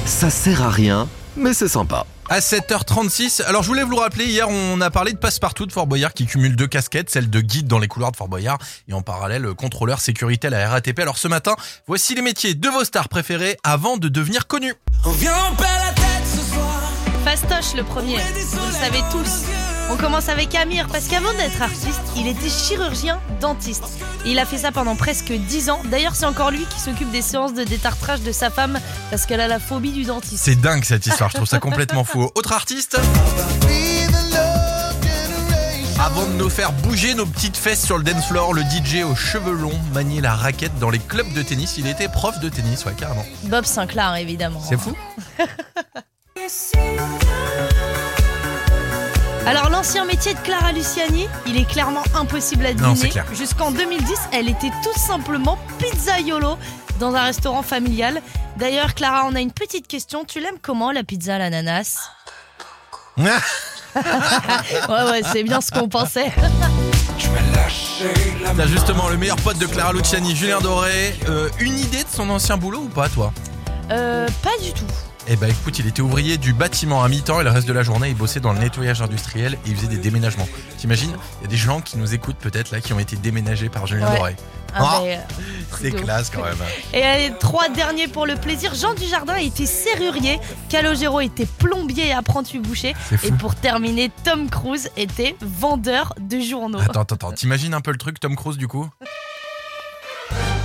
[0.06, 2.06] Ça sert à rien, mais c'est sympa.
[2.30, 5.72] À 7h36, alors je voulais vous le rappeler, hier on a parlé de Passepartout de
[5.72, 8.58] Fort Boyard qui cumule deux casquettes, celle de guide dans les couloirs de Fort Boyard
[8.90, 11.00] et en parallèle euh, contrôleur sécurité à la RATP.
[11.00, 11.56] Alors ce matin,
[11.88, 14.76] voici les métiers de vos stars préférés avant de devenir connus.
[15.06, 16.82] On vient en perd la tête ce soir.
[17.24, 19.67] Fastoche, le premier, vous le savez tous.
[19.90, 23.86] On commence avec Amir, parce qu'avant d'être artiste, il était chirurgien dentiste.
[24.26, 25.80] Il a fait ça pendant presque 10 ans.
[25.86, 29.40] D'ailleurs, c'est encore lui qui s'occupe des séances de détartrage de sa femme, parce qu'elle
[29.40, 30.44] a la phobie du dentiste.
[30.44, 32.30] C'est dingue cette histoire, je trouve ça complètement fou.
[32.36, 33.00] Autre artiste
[36.00, 39.16] Avant de nous faire bouger nos petites fesses sur le dance floor, le DJ aux
[39.16, 41.76] cheveux longs maniait la raquette dans les clubs de tennis.
[41.78, 43.26] Il était prof de tennis, ouais, carrément.
[43.44, 44.62] Bob Sinclair, évidemment.
[44.68, 44.94] C'est fou
[49.48, 53.08] Alors l'ancien métier de Clara Luciani, il est clairement impossible à deviner.
[53.08, 53.26] clair.
[53.34, 56.58] Jusqu'en 2010, elle était tout simplement pizzaiolo
[57.00, 58.22] dans un restaurant familial.
[58.58, 60.26] D'ailleurs, Clara, on a une petite question.
[60.26, 62.10] Tu l'aimes comment la pizza à l'ananas?
[64.90, 66.32] Ouais, ouais, c'est bien ce qu'on pensait.
[68.58, 71.16] T'as justement le meilleur pote de Clara Luciani, Julien Doré.
[71.28, 73.34] Euh, une idée de son ancien boulot ou pas, toi?
[73.90, 74.86] Euh, pas du tout.
[75.30, 77.84] Eh ben écoute, il était ouvrier du bâtiment à mi-temps et le reste de la
[77.84, 80.48] journée, il bossait dans le nettoyage industriel et il faisait des déménagements.
[80.78, 81.12] T'imagines
[81.42, 83.88] Il y a des gens qui nous écoutent peut-être là qui ont été déménagés par
[83.88, 84.18] Julien Ouais.
[84.18, 84.36] Doré.
[84.74, 85.16] Ah, Ah, euh,
[85.82, 86.02] c'est ouf.
[86.04, 86.56] classe quand même.
[86.94, 88.74] Et allez, trois derniers pour le plaisir.
[88.74, 92.96] Jean Dujardin était serrurier, Calogero était plombier et apprenti boucher.
[93.24, 96.80] Et pour terminer, Tom Cruise était vendeur de journaux.
[96.80, 97.32] Attends, attends, attends.
[97.34, 98.88] T'imagines un peu le truc, Tom Cruise, du coup?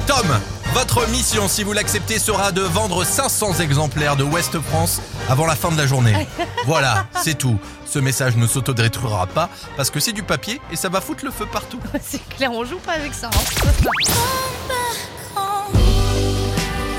[0.06, 0.26] Tom,
[0.74, 5.54] votre mission, si vous l'acceptez, sera de vendre 500 exemplaires de West France avant la
[5.56, 6.26] fin de la journée.
[6.64, 7.58] Voilà, c'est tout.
[7.84, 11.32] Ce message ne s'autodétruira pas parce que c'est du papier et ça va foutre le
[11.32, 11.80] feu partout.
[12.00, 13.28] C'est clair, on joue pas avec ça.
[13.34, 13.40] hein.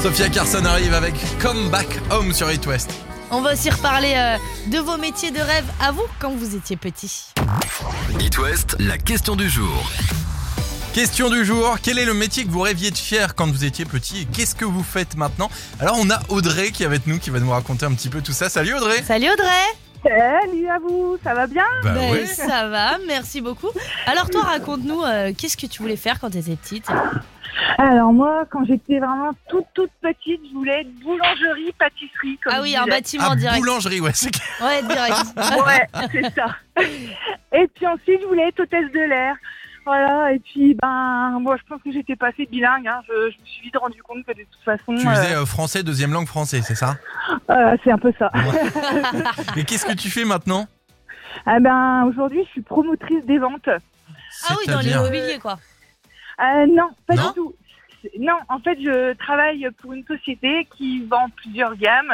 [0.01, 2.91] Sophia Carson arrive avec Come Back Home sur It West.
[3.31, 4.37] On va aussi reparler euh,
[4.69, 7.27] de vos métiers de rêve à vous quand vous étiez petit.
[8.19, 9.89] It West, la question du jour.
[10.93, 13.83] Question du jour, quel est le métier que vous rêviez de faire quand vous étiez
[13.85, 17.17] petit et qu'est-ce que vous faites maintenant Alors on a Audrey qui est avec nous
[17.17, 18.47] qui va nous raconter un petit peu tout ça.
[18.47, 19.47] Salut Audrey Salut Audrey
[20.03, 22.25] Salut à vous, ça va bien Bah Ben, ouais.
[22.27, 23.69] Ça va, merci beaucoup.
[24.05, 26.85] Alors toi, raconte-nous, euh, qu'est-ce que tu voulais faire quand tu étais petite
[27.79, 32.37] Alors moi, quand j'étais vraiment toute toute petite, je voulais être boulangerie, pâtisserie.
[32.43, 33.59] Comme Ah oui, un bâtiment Ah, direct.
[33.59, 34.29] boulangerie, ouais, c'est
[34.61, 35.15] Ouais, direct.
[35.65, 36.55] ouais, c'est ça.
[37.57, 39.35] Et puis ensuite, je voulais être hôtesse de l'air.
[39.85, 42.87] Voilà, et puis ben, moi je pense que j'étais pas assez bilingue.
[42.87, 43.01] hein.
[43.07, 45.45] Je, je me suis vite rendu compte que de toute façon, Tu euh, faisais euh,
[45.45, 46.97] français, deuxième langue français, c'est ça?
[47.49, 48.31] Euh, c'est un peu ça.
[49.57, 50.67] Et qu'est-ce que tu fais maintenant?
[51.45, 53.67] Ah ben, aujourd'hui, je suis promotrice des ventes.
[53.67, 55.57] Ah oui, dans l'immobilier quoi.
[56.41, 57.55] Euh, non, pas Non du tout.
[58.19, 62.13] Non, en fait, je travaille pour une société qui vend plusieurs gammes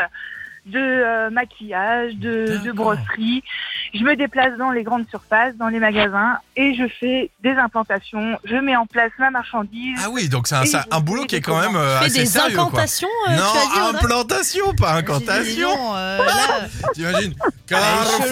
[0.66, 3.44] de euh, maquillage, de, de brosserie.
[3.94, 8.38] Je me déplace dans les grandes surfaces, dans les magasins, et je fais des implantations.
[8.44, 9.98] Je mets en place ma marchandise.
[10.04, 12.26] Ah oui, donc c'est un, ça- boulot qui est des quand même euh, assez des
[12.26, 12.66] sérieux, quoi.
[12.66, 15.96] incantations, euh, non, tu as dit, Audrey implantation, pas incantation.
[15.96, 17.34] euh, là, T'imagines.
[17.68, 18.26] Carrefour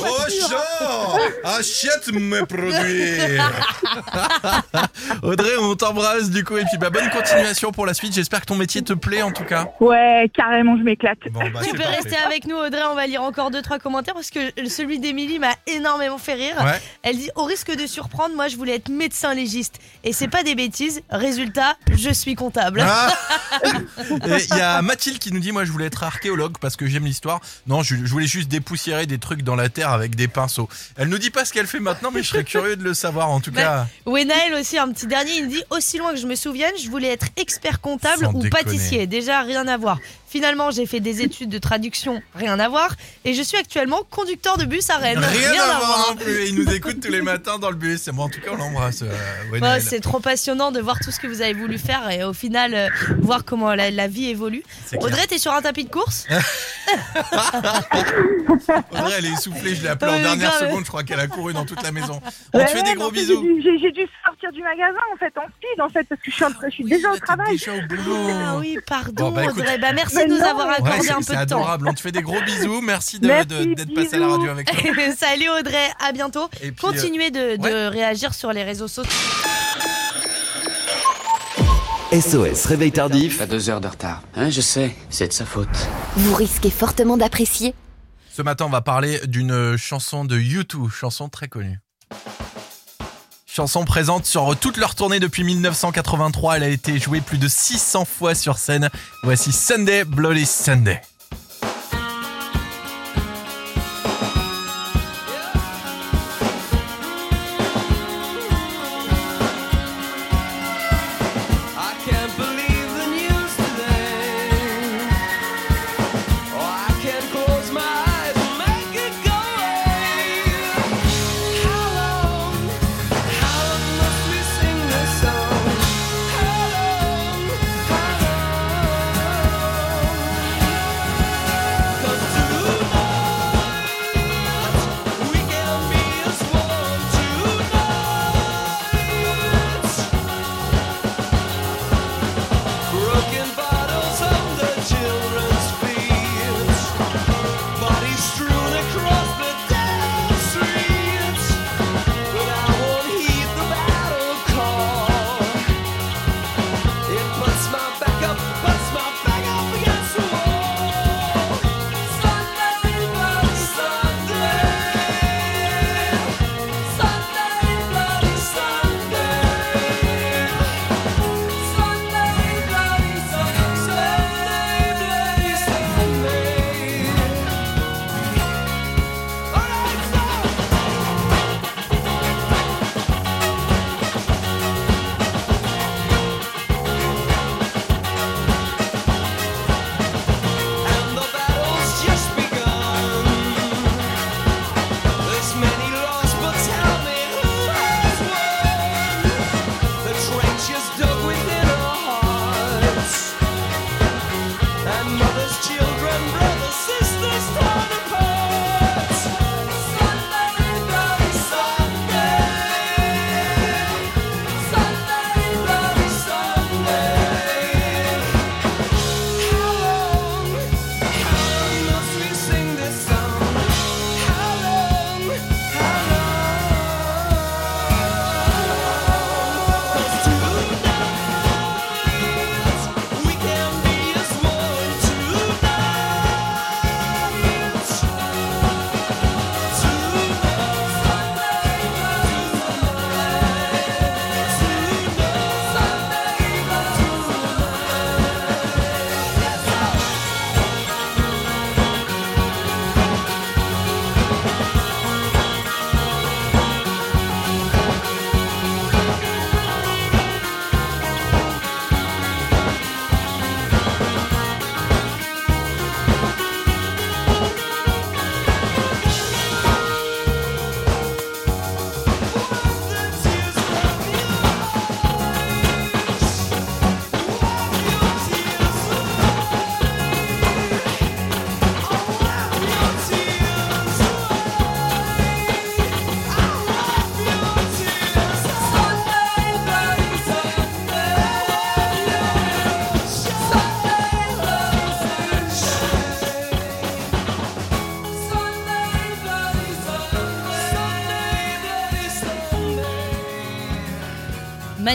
[0.00, 3.38] Auchan Achète mes produits
[5.22, 8.12] Audrey, on t'embrasse du coup et puis bah, bonne continuation pour la suite.
[8.14, 9.66] J'espère que ton métier te plaît en tout cas.
[9.80, 11.18] Ouais, carrément, je m'éclate.
[11.30, 11.96] Bon, bah, Tu peux parfait.
[11.96, 12.82] rester avec nous, Audrey.
[12.90, 14.35] On va lire encore deux trois commentaires parce que
[14.68, 16.56] celui d'Émilie m'a énormément fait rire.
[16.64, 16.80] Ouais.
[17.02, 20.42] Elle dit au risque de surprendre, moi je voulais être médecin légiste et c'est pas
[20.42, 21.02] des bêtises.
[21.10, 22.84] Résultat, je suis comptable.
[22.86, 23.12] Ah
[24.10, 27.04] Il y a Mathilde qui nous dit Moi je voulais être archéologue parce que j'aime
[27.04, 27.40] l'histoire.
[27.66, 30.68] Non, je, je voulais juste dépoussiérer des trucs dans la terre avec des pinceaux.
[30.96, 33.30] Elle nous dit pas ce qu'elle fait maintenant, mais je serais curieux de le savoir
[33.30, 33.86] en tout Bah, cas.
[34.10, 37.08] Wenaël aussi, un petit dernier, il dit aussi loin que je me souvienne, je voulais
[37.08, 38.50] être expert comptable Sans ou déconner.
[38.64, 39.06] pâtissier.
[39.06, 39.98] Déjà, rien à voir.
[40.36, 42.94] Finalement, j'ai fait des études de traduction, rien à voir.
[43.24, 45.18] Et je suis actuellement conducteur de bus à Rennes.
[45.18, 46.42] Rien, à voir non plus.
[46.42, 48.06] Et il nous écoute tous les matins dans le bus.
[48.10, 49.00] Bon, en tout cas, on l'embrasse.
[49.00, 49.06] euh,
[49.46, 49.80] Bon, Wenaël.
[49.82, 52.74] c'est trop passionnant de voir tout ce que vous avez voulu faire et au final,
[52.74, 54.62] euh, voir comment la, la vie évolue.
[55.00, 56.26] Audrey, t'es sur un tapis de course
[58.92, 60.68] Audrey, elle est essoufflée, je l'ai appelée Ouais, en dernière grave.
[60.68, 62.20] seconde, je crois qu'elle a couru dans toute la maison.
[62.52, 63.42] On Ouais, te fait ouais, des gros bisous.
[63.62, 66.44] j'ai dû- sortir du magasin en fait en speed en fait parce que je suis,
[66.44, 67.56] en train- je suis déjà au travail.
[67.68, 69.58] Ah oui, pardon Bon, bah, écoute.
[69.60, 69.78] Audrey.
[69.78, 71.56] Bah, merci de nous avoir accordé Ouais, c'est- un peu c'est de temps.
[71.58, 71.88] adorable.
[71.88, 72.80] On te fait des gros bisous.
[72.80, 74.92] Merci de- Merci, de- d'être passé à la radio avec nous.
[75.18, 76.48] Salut Audrey, à bientôt.
[76.62, 77.88] Et puis, Continuez de, de ouais.
[77.88, 79.10] réagir sur les réseaux sociaux.
[82.12, 83.40] SOS Réveil Tardif.
[83.40, 84.22] À deux heures de retard.
[84.36, 85.68] Hein, je sais, c'est de sa faute.
[86.16, 87.74] Vous risquez fortement d'apprécier.
[88.32, 91.80] Ce matin, on va parler d'une chanson de U2, chanson très connue.
[93.56, 96.58] Chanson présente sur toute leur tournée depuis 1983.
[96.58, 98.90] Elle a été jouée plus de 600 fois sur scène.
[99.22, 101.00] Voici Sunday, Bloody Sunday.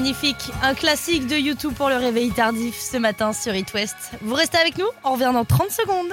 [0.02, 3.96] Magnifique, un classique de YouTube pour le réveil tardif ce matin sur It West.
[4.24, 6.12] Vous restez avec nous, on revient dans 30 secondes.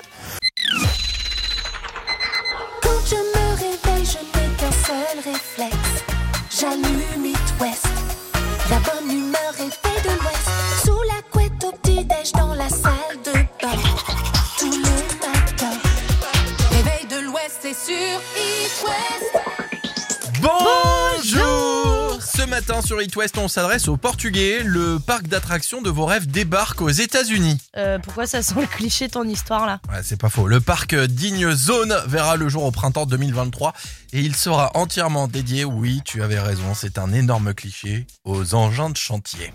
[22.98, 24.62] Sur It West, on s'adresse au Portugais.
[24.64, 27.58] Le parc d'attractions de vos rêves débarque aux États-Unis.
[27.76, 30.48] Euh, pourquoi ça sent le cliché ton histoire là Ouais, c'est pas faux.
[30.48, 33.72] Le parc Digne Zone verra le jour au printemps 2023
[34.14, 38.90] et il sera entièrement dédié, oui, tu avais raison, c'est un énorme cliché, aux engins
[38.90, 39.52] de chantier.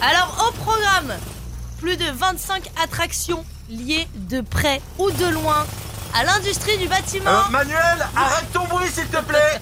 [0.00, 1.12] Alors au programme
[1.78, 5.66] plus de 25 attractions liées de près ou de loin
[6.14, 7.30] à l'industrie du bâtiment.
[7.30, 9.60] Euh, Manuel, arrête ton bruit s'il te plaît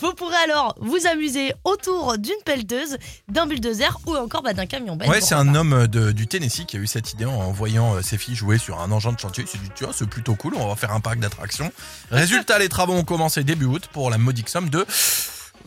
[0.00, 2.96] Vous pourrez alors vous amuser autour d'une pelleteuse,
[3.28, 5.08] d'un bulldozer ou encore bah, d'un camion ben.
[5.08, 8.02] Ouais, c'est un homme de- du Tennessee qui a eu cette idée en voyant euh,
[8.02, 9.44] ses filles jouer sur un engin de chantier.
[9.44, 11.72] Il s'est dit, tiens, c'est plutôt cool, on va faire un parc d'attractions.
[12.10, 14.86] Résultat, les travaux ont commencé début août pour la modique somme de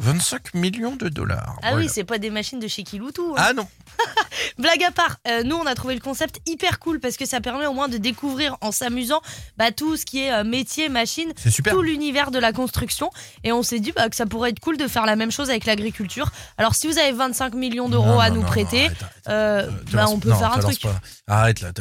[0.01, 1.55] 25 millions de dollars.
[1.57, 1.77] Ah Voilà.
[1.77, 3.33] oui, c'est pas des machines de chez Kiloutou.
[3.37, 3.41] hein.
[3.43, 3.67] Ah non
[4.57, 7.39] Blague à part, euh, nous on a trouvé le concept hyper cool parce que ça
[7.41, 9.21] permet au moins de découvrir en s'amusant
[9.57, 11.73] bah, tout ce qui est euh, métier, machine, super.
[11.73, 13.11] tout l'univers de la construction.
[13.43, 15.49] Et on s'est dit bah, que ça pourrait être cool de faire la même chose
[15.49, 16.31] avec l'agriculture.
[16.57, 18.89] Alors si vous avez 25 millions d'euros à non, nous non, prêter,
[19.27, 20.81] euh, bah, lance- on peut non, faire un truc.
[20.81, 20.99] pas.
[21.27, 21.71] Arrête là,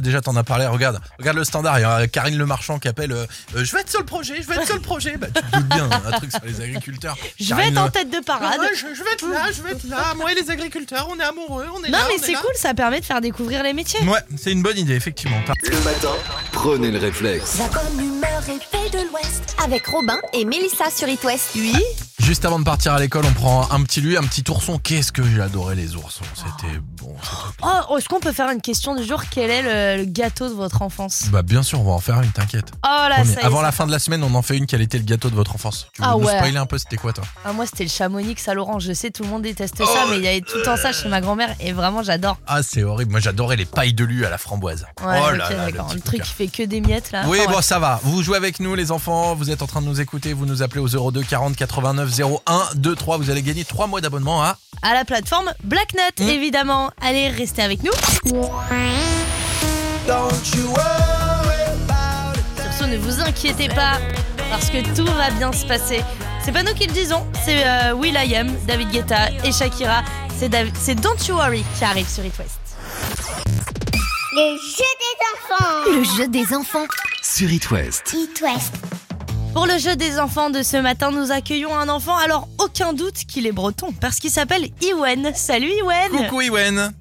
[0.00, 2.88] déjà t'en as parlé, regarde, regarde le standard, il y a Karine Le Marchand qui
[2.88, 5.16] appelle euh, Je vais être sur le projet, je vais être sur le projet.
[5.16, 7.16] Bah tu te doutes bien, un truc sur les agriculteurs.
[7.40, 8.60] Je vais Karine être en tête de parade.
[8.60, 10.14] Ouais, je, je vais être là, je vais être là.
[10.16, 12.04] Moi et les agriculteurs, on est amoureux, on est non là.
[12.08, 14.00] mais on est c'est cool, ça permet de faire découvrir les métiers.
[14.06, 15.36] Ouais, c'est une bonne idée, effectivement.
[15.64, 16.12] Le matin,
[16.52, 17.58] prenez le réflexe.
[17.58, 19.56] La bonne humeur est faite de l'Ouest.
[19.64, 21.50] Avec Robin et Mélissa sur It West.
[21.54, 21.74] Oui.
[22.18, 24.78] Juste avant de partir à l'école, on prend un petit lui, un petit ourson.
[24.78, 27.16] Qu'est-ce que j'ai adoré les oursons, c'était bon.
[27.20, 29.22] c'était- Oh, est-ce qu'on peut faire une question du jour?
[29.28, 29.62] Quel est
[29.96, 31.24] le, le gâteau de votre enfance?
[31.32, 32.70] Bah bien sûr, on va en faire une, t'inquiète.
[32.84, 34.56] Oh là, ça y est, Avant ça- la fin de la semaine, on en fait
[34.56, 34.66] une.
[34.66, 35.88] Quel était le gâteau de votre enfance?
[35.92, 36.36] Tu veux Ah nous ouais.
[36.36, 37.24] spoiler un peu C'était quoi toi?
[37.44, 38.84] Ah, moi, c'était le chamonix à l'orange.
[38.84, 39.84] Je sais, tout le monde déteste Oh.
[39.86, 42.38] ça, mais il y avait tout le temps ça chez ma grand-mère et vraiment, j'adore.
[42.46, 43.10] Ah, c'est horrible.
[43.10, 44.86] Moi, j'adorais les pailles de lu à la framboise.
[45.04, 45.86] Ouais, oh ok, là là, le d'accord.
[45.88, 47.24] petit Le, truc qui fait que des miettes là.
[47.26, 47.62] Oui, Enfin, bon, ouais.
[47.62, 48.00] ça va.
[48.04, 49.34] Vous jouez avec nous, les enfants.
[49.34, 50.32] Vous êtes en train de nous écouter.
[50.32, 52.10] Vous nous appelez au 02 40 89
[52.46, 53.18] 01 23.
[53.18, 54.56] Vous allez gagner 3 mois d'abonnement à.
[54.82, 56.28] À la plateforme Black Nut, Mmh.
[56.28, 56.90] évidemment.
[57.00, 57.92] Allez, restez avec nous.
[62.60, 63.98] Sur ce, ne vous inquiétez pas,
[64.50, 66.02] parce que tout va bien se passer.
[66.44, 70.02] C'est pas nous qui le disons, c'est euh, Will I Am, David Guetta et Shakira.
[70.38, 72.58] C'est Don't You Worry qui arrive sur It West.
[74.34, 75.90] Le jeu des enfants.
[75.90, 76.86] Le jeu des enfants.
[77.22, 78.14] Sur It West.
[78.14, 78.74] It West.
[79.52, 83.26] Pour le jeu des enfants de ce matin, nous accueillons un enfant, alors aucun doute
[83.26, 85.34] qu'il est breton, parce qu'il s'appelle Iwen.
[85.34, 86.94] Salut Iwen Coucou, Iwen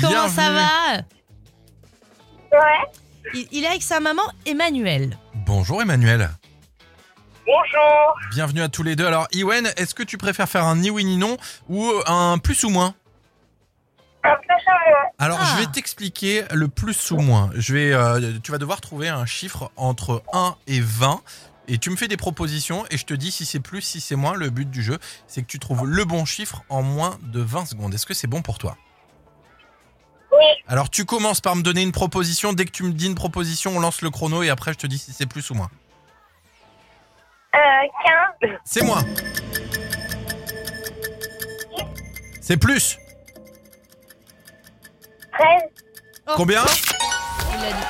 [0.00, 0.96] Comment ça va?
[2.52, 2.90] Ouais.
[3.34, 5.16] il, il est avec sa maman Emmanuel.
[5.46, 6.30] Bonjour, Emmanuel.
[7.46, 8.16] Bonjour.
[8.32, 9.06] Bienvenue à tous les deux.
[9.06, 11.36] Alors, Iwen, est-ce que tu préfères faire un ni oui ni non
[11.68, 12.94] ou un plus ou moins?
[15.18, 15.44] Alors, Ah.
[15.56, 17.50] je vais t'expliquer le plus ou moins.
[17.54, 21.20] Je vais, euh, tu vas devoir trouver un chiffre entre 1 et 20.
[21.68, 24.14] Et tu me fais des propositions et je te dis si c'est plus, si c'est
[24.14, 24.34] moins.
[24.34, 27.66] Le but du jeu, c'est que tu trouves le bon chiffre en moins de 20
[27.66, 27.92] secondes.
[27.92, 28.76] Est-ce que c'est bon pour toi?
[30.30, 30.44] Oui.
[30.68, 32.52] Alors, tu commences par me donner une proposition.
[32.52, 34.86] Dès que tu me dis une proposition, on lance le chrono et après, je te
[34.86, 35.70] dis si c'est plus ou moins.
[37.54, 37.58] Euh,
[38.40, 38.50] 15.
[38.64, 39.02] C'est moins.
[42.40, 42.98] C'est plus.
[45.38, 45.46] 13.
[46.36, 46.64] Combien
[47.50, 47.86] Il a dit.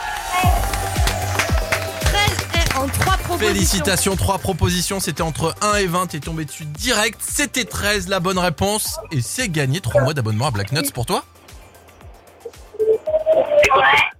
[2.05, 3.39] 13 est en 3 propositions.
[3.39, 8.21] Félicitations, trois propositions, c'était entre 1 et 20, t'es tombé dessus direct, c'était 13 la
[8.21, 11.25] bonne réponse, et c'est gagné 3 mois d'abonnement à Black Nuts pour toi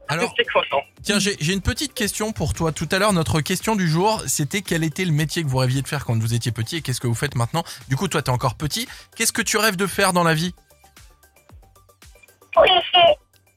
[0.09, 0.33] Alors,
[1.03, 2.71] tiens, j'ai j'ai une petite question pour toi.
[2.73, 5.83] Tout à l'heure, notre question du jour, c'était quel était le métier que vous rêviez
[5.83, 7.65] de faire quand vous étiez petit et qu'est-ce que vous faites maintenant?
[7.89, 8.87] Du coup, toi, t'es encore petit.
[9.17, 10.55] Qu'est-ce que tu rêves de faire dans la vie?
[12.55, 13.16] Policier.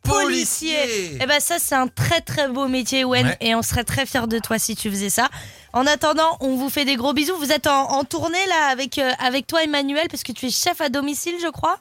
[0.10, 3.38] Policier Eh ben ça c'est un très très beau métier Wen Ouais.
[3.42, 5.30] et on serait très fiers de toi si tu faisais ça.
[5.74, 7.38] En attendant, on vous fait des gros bisous.
[7.38, 10.50] Vous êtes en, en tournée là avec euh, avec toi Emmanuel parce que tu es
[10.50, 11.78] chef à domicile, je crois.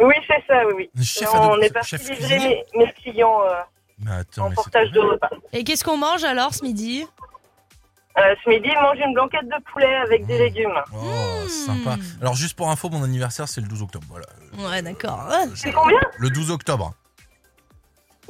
[0.00, 0.90] Oui, c'est ça, oui.
[0.94, 1.04] oui.
[1.04, 3.54] Chef à on domicile, est parti livrer mes, mes clients euh,
[4.00, 5.30] Mais attends, en mais portage de repas.
[5.52, 7.06] Et qu'est-ce qu'on mange alors ce midi?
[8.16, 10.78] Euh, ce midi, ils mangent une blanquette de poulet avec des légumes.
[10.94, 11.96] Oh, sympa.
[12.20, 14.06] Alors, juste pour info, mon anniversaire, c'est le 12 octobre.
[14.08, 14.26] Voilà.
[14.70, 15.28] Ouais, d'accord.
[15.56, 15.98] C'est combien?
[16.18, 16.94] Le 12 octobre.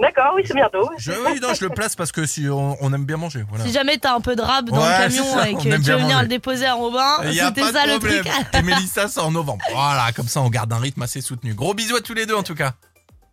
[0.00, 0.90] D'accord, oui, c'est bientôt.
[0.98, 3.44] Je, oui, non, je le place parce que si on, on aime bien manger.
[3.48, 3.64] Voilà.
[3.64, 5.68] Si jamais t'as un peu de rab dans Ouais, le camion ça, et on que
[5.68, 6.22] aime tu bien veux venir manger.
[6.22, 8.24] le déposer à Robin, Il y a c'était pas ça de le problème.
[8.24, 8.34] truc.
[8.54, 9.64] Et Mélissa, c'est en novembre.
[9.72, 11.54] Voilà, comme ça, on garde un rythme assez soutenu.
[11.54, 12.72] Gros bisous à tous les deux, en tout cas.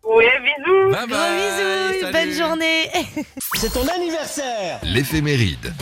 [0.04, 0.90] Oui, bisous.
[0.92, 1.36] Bye Gros bye.
[1.36, 2.12] bisous, salut.
[2.12, 2.90] bonne journée.
[3.56, 5.74] C'est ton anniversaire L'éphéméride.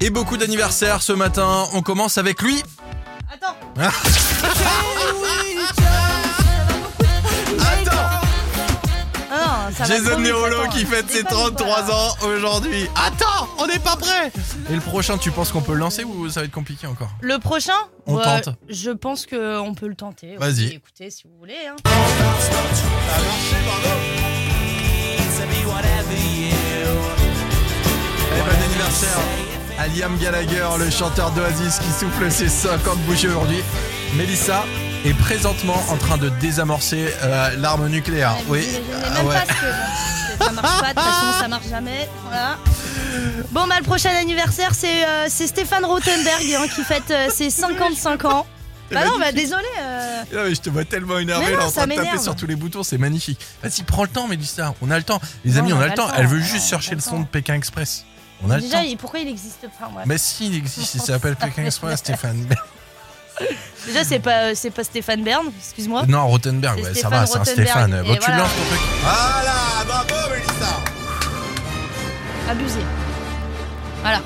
[0.00, 1.66] Et beaucoup d'anniversaires ce matin.
[1.74, 2.62] On commence avec lui.
[3.32, 3.56] Attends.
[9.72, 10.68] ça Jason attends.
[10.70, 12.86] qui fête ses 33 ans aujourd'hui.
[12.94, 14.30] Attends, on n'est pas prêt.
[14.70, 17.10] Et le prochain, tu penses qu'on peut le lancer ou ça va être compliqué encore
[17.20, 17.72] Le prochain
[18.06, 18.50] On tente.
[18.68, 20.36] Je pense qu'on peut le tenter.
[20.36, 20.66] Vas-y.
[20.74, 21.54] Écoutez, si vous voulez.
[21.68, 21.76] hein.
[28.36, 29.18] Eh bon anniversaire
[29.78, 33.58] à Liam Gallagher, le chanteur d'Oasis qui souffle ses 50 bougies aujourd'hui.
[34.16, 34.64] Mélissa,
[35.04, 38.34] est présentement en train de désamorcer euh, l'arme nucléaire.
[38.48, 38.66] Oui.
[38.70, 39.34] Je Ah même ouais.
[39.34, 39.46] pas ce
[40.40, 42.08] que ça marche pas, de toute façon ça marche jamais.
[42.26, 42.58] Voilà.
[43.52, 47.50] Bon bah le prochain anniversaire c'est euh, c'est Stéphane Rothenberg hein, qui fête euh, ses
[47.50, 48.46] 55 ans.
[48.92, 49.64] Bah non bah désolé.
[49.80, 52.46] euh, Non, mais je te vois tellement énervé là en train de taper sur tous
[52.46, 53.40] les boutons, c'est magnifique.
[53.62, 54.74] Vas-y, prends le temps, Mélissa.
[54.82, 55.20] On a le temps.
[55.44, 56.08] Les Non, amis, on, a le temps.
[56.16, 58.04] Elle veut Ouais, juste chercher le son de Pékin Express.
[58.42, 58.84] On a le Déjà temps.
[59.00, 59.90] pourquoi il existe pas.
[60.06, 62.46] Mais si, il existe, il s'appelle Pékin Express, Stéphane.
[63.86, 66.04] Déjà c'est pas euh, c'est pas Stéphane Bern, excuse-moi.
[66.08, 67.44] non, Rothenberg, C'est ouais, ça Stéphane va, c'est un.
[67.44, 68.02] Stéphane.
[68.06, 68.36] Bon, tu voilà.
[68.38, 68.80] lances ton truc.
[69.02, 69.54] Voilà,
[69.86, 70.76] bravo, Mélissa.
[72.50, 72.80] Abusé.
[74.02, 74.20] Voilà.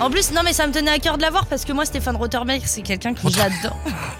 [0.00, 2.16] En plus, non mais ça me tenait à cœur de l'avoir parce que moi Stéphane
[2.16, 3.78] Rothenberg c'est quelqu'un que j'adore.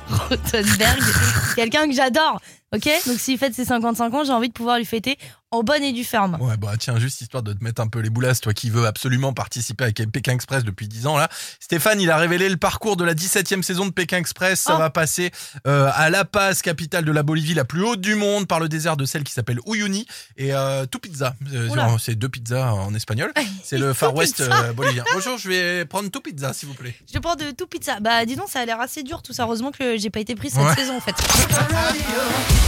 [0.31, 1.03] Rothenberg,
[1.57, 2.41] quelqu'un que j'adore.
[2.75, 5.19] Ok Donc s'il fête ses 55 ans, j'ai envie de pouvoir lui fêter
[5.51, 6.39] en bonne et due ferme.
[6.41, 8.87] Ouais, bah tiens, juste histoire de te mettre un peu les boulasses, toi qui veux
[8.87, 11.29] absolument participer avec Pékin Express depuis 10 ans là.
[11.61, 14.61] Stéphane, il a révélé le parcours de la 17e saison de Pékin Express.
[14.61, 14.79] Ça Oh.
[14.79, 15.31] va passer
[15.67, 18.71] euh, à La Paz, capitale de la Bolivie, la plus haute du monde, par le
[18.71, 20.07] désert de celle qui s'appelle Uyuni
[20.39, 21.35] et euh, tout pizza.
[21.53, 21.69] Euh,
[21.99, 23.31] c'est deux pizzas en espagnol.
[23.63, 25.05] C'est le Far West euh, bolivien.
[25.13, 26.95] Bonjour, je vais prendre tout pizza s'il vous plaît.
[27.13, 28.01] Je prends de tout pizza.
[28.01, 29.43] Bah dis donc, ça a l'air assez dur tout ça.
[29.45, 30.75] Heureusement que j'ai pas été prise cette Ouais.
[30.75, 31.13] saison en fait.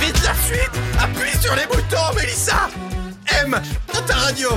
[0.00, 2.68] Vite la suite Appuie sur les boutons, Mélissa
[3.42, 3.60] M
[3.92, 4.50] dans ta radio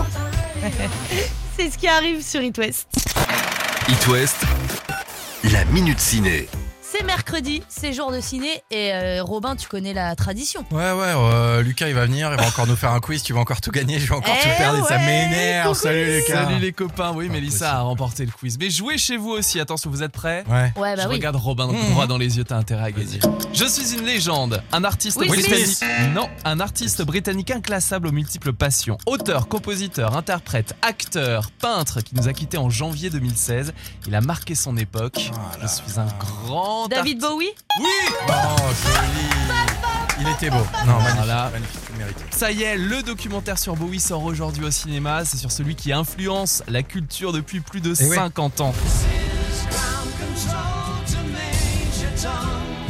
[1.58, 2.88] C'est ce qui arrive sur It West.
[3.90, 4.38] It West,
[5.52, 6.48] la minute ciné.
[7.02, 10.64] C'est mercredi, c'est jour de ciné et euh, Robin, tu connais la tradition.
[10.70, 13.34] Ouais, ouais, euh, Lucas il va venir, il va encore nous faire un quiz, tu
[13.34, 15.70] vas encore tout gagner, je vais encore Eh tout perdre et ça ouais, m'énerve.
[15.70, 15.80] coucou.
[15.82, 16.44] Salut Lucas.
[16.46, 18.60] Salut les copains, oui, Mélissa a remporté le quiz.
[18.60, 20.44] Mais jouez chez vous aussi, attention, vous êtes prêts?
[20.48, 20.72] Ouais.
[20.80, 21.16] Ouais, bah Je oui.
[21.16, 21.90] regarde Robin Mmh.
[21.92, 23.20] droit dans les yeux, t'as intérêt à gagner.
[23.52, 25.48] Je suis une légende, un artiste Will Smith.
[25.50, 26.14] britannique.
[26.14, 29.00] Non, un artiste britannique inclassable aux multiples passions.
[29.08, 33.74] Auteur, compositeur, interprète, acteur, peintre qui nous a quittés en janvier 2016.
[34.08, 35.32] Il a marqué son époque.
[35.64, 37.48] Je suis un grand David Bowie
[37.80, 37.88] Oui
[38.28, 38.32] Oh,
[38.84, 39.26] joli.
[40.20, 40.58] Il était beau.
[40.86, 41.50] Non, magnifique, Voilà.
[41.52, 42.22] magnifique, mérité.
[42.32, 45.26] Ça y est, le documentaire sur Bowie sort aujourd'hui au cinéma.
[45.26, 48.16] C'est sur celui qui influence la culture depuis plus de Eh ouais.
[48.16, 48.74] 50 ans.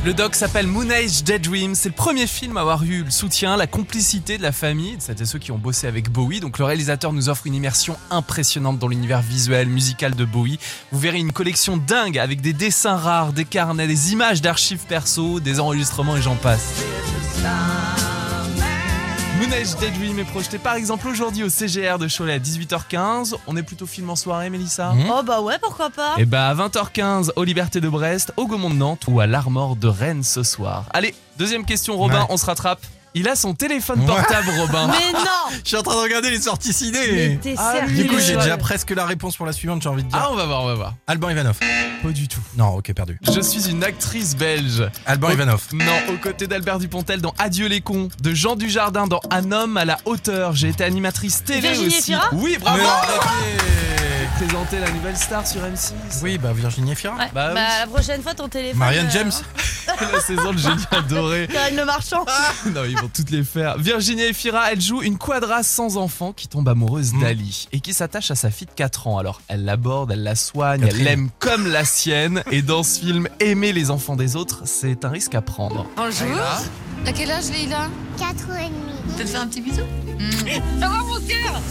[0.04, 1.76] Le doc s'appelle Moon Age Daydream.
[1.76, 4.96] C'est le premier film à avoir eu le soutien, la complicité de la famille.
[4.98, 6.40] C'était ceux qui ont bossé avec Bowie.
[6.40, 10.58] Donc le réalisateur nous offre une immersion impressionnante dans l'univers visuel, musical de Bowie.
[10.92, 15.40] Vous verrez une collection dingue avec des dessins rares, des carnets, des images d'archives perso,
[15.40, 16.84] des enregistrements et j'en passe.
[19.54, 23.36] Age Daydream est projeté par exemple aujourd'hui au CGR de Cholet à 18h15.
[23.48, 25.04] On est plutôt film en soirée, Mélissa Mmh.
[25.12, 28.70] Oh bah ouais, pourquoi pas et bah à 20h15 aux Libertés de Brest, au Gaumont
[28.70, 30.86] de Nantes ou à l'Armor de Rennes ce soir.
[30.94, 32.28] Allez, deuxième question Robin, Ouais.
[32.30, 32.82] on se rattrape.
[33.14, 34.88] Il a son téléphone portable Robin.
[34.88, 35.20] Mais non
[35.64, 37.40] Je suis en train de regarder les sorties ciné.
[37.44, 40.04] Mais Ah, sérieux Du coup, j'ai déjà presque la réponse pour la suivante, j'ai envie
[40.04, 40.18] de dire.
[40.22, 40.94] Ah on va voir, on va voir.
[41.08, 41.58] Alban Ivanov.
[42.02, 42.40] Pas du tout.
[42.58, 43.20] Non, ok, perdu.
[43.34, 44.90] Je suis une actrice belge.
[45.06, 45.30] Alban.
[45.32, 45.62] Ivanov.
[45.74, 49.78] Non, aux côtés d'Albert Dupontel dans Adieu les cons, de Jean Dujardin dans Un homme
[49.78, 50.54] à la hauteur.
[50.56, 52.14] J'ai été animatrice télé Virginie aussi.
[52.32, 52.80] Oui, bravo.
[52.82, 54.01] Mais.
[54.38, 55.92] Présenter la nouvelle star sur M6.
[56.24, 57.16] Oui, bah Virginie Efira.
[57.16, 57.78] Ouais, Bah Bah, oui.
[57.82, 58.80] la prochaine fois ton téléphone.
[58.80, 59.32] Marianne euh, James.
[60.14, 61.48] la saison de Génie adoré.
[61.52, 62.26] Karine Le Marchand.
[62.74, 63.78] Non, ils vont toutes les faire.
[63.78, 67.22] Virginia Efira, elle joue une quadra sans enfant qui tombe amoureuse Mm.
[67.22, 69.20] d'Ali et qui s'attache à sa fille de 4 ans.
[69.20, 72.44] Alors, elle l'aborde, elle la soigne, elle l'aime comme la sienne.
[72.52, 75.86] Et dans ce film, aimer les enfants des autres, c'est un risque à prendre.
[75.98, 76.40] Bonjour.
[77.06, 77.90] À quel âge, Leïla?
[78.18, 79.16] 4 ans et demi.
[79.18, 79.82] Peut-être faire un petit bisou?
[80.80, 81.62] Ça va, mon cœur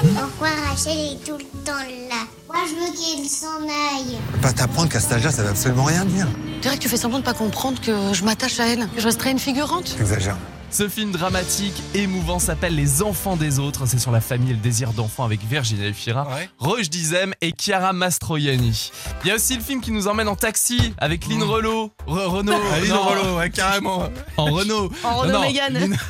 [0.00, 4.16] Pourquoi Rachel est tout le temps là Moi, je veux qu'il s'en aille.
[4.40, 6.26] Pas t'apprendre qu'à cet âge-là, ça veut absolument rien dire.
[6.54, 9.00] Tu dirais que tu fais semblant de pas comprendre que je m'attache à elle, que
[9.00, 10.36] je resterai une figurante T'exagères.
[10.72, 13.86] Ce film dramatique, émouvant, s'appelle Les enfants des autres.
[13.86, 16.48] C'est sur la famille et le désir d'enfant avec Virginia Efira, Ouais.
[16.58, 18.92] Roche Dizem et Chiara Mastroianni.
[19.24, 21.90] Il y a aussi le film qui nous emmène en taxi avec Lynn Renault.
[22.06, 22.54] Re- Renault.
[22.72, 24.04] Aline non, Rollo, ouais, carrément.
[24.36, 24.90] En Renault.
[25.02, 25.96] En Renault Mégane.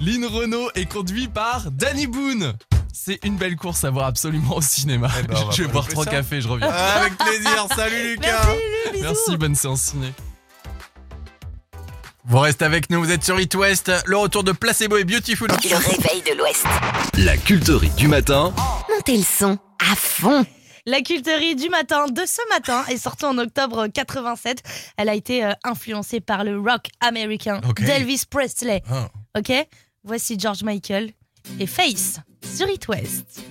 [0.00, 0.24] Lynn...
[0.24, 2.54] Renault est conduit par Danny Boone.
[2.92, 5.10] C'est une belle course à voir absolument au cinéma.
[5.18, 6.10] Eh ben, je vais boire trois ça.
[6.10, 6.68] cafés, je reviens.
[6.70, 7.66] Ah, avec plaisir.
[7.74, 8.46] Salut Lucas.
[8.46, 9.00] Merci.
[9.02, 10.12] Merci, bonne séance ciné.
[12.24, 13.90] Vous restez avec nous, vous êtes sur It West.
[14.06, 15.48] Le retour de Placebo et Beautiful.
[15.48, 16.64] Le réveil de l'Ouest.
[17.18, 18.54] La culterie du matin.
[18.88, 20.46] Montez le son à fond.
[20.86, 24.62] La culterie du matin de ce matin est sortie en octobre 87.
[24.96, 28.82] Elle a été euh, influencée par le rock américain d'Elvis Presley.
[28.90, 29.08] Ah.
[29.38, 29.52] Ok?
[30.02, 31.10] Voici George Michael
[31.58, 33.44] et Face sur It West.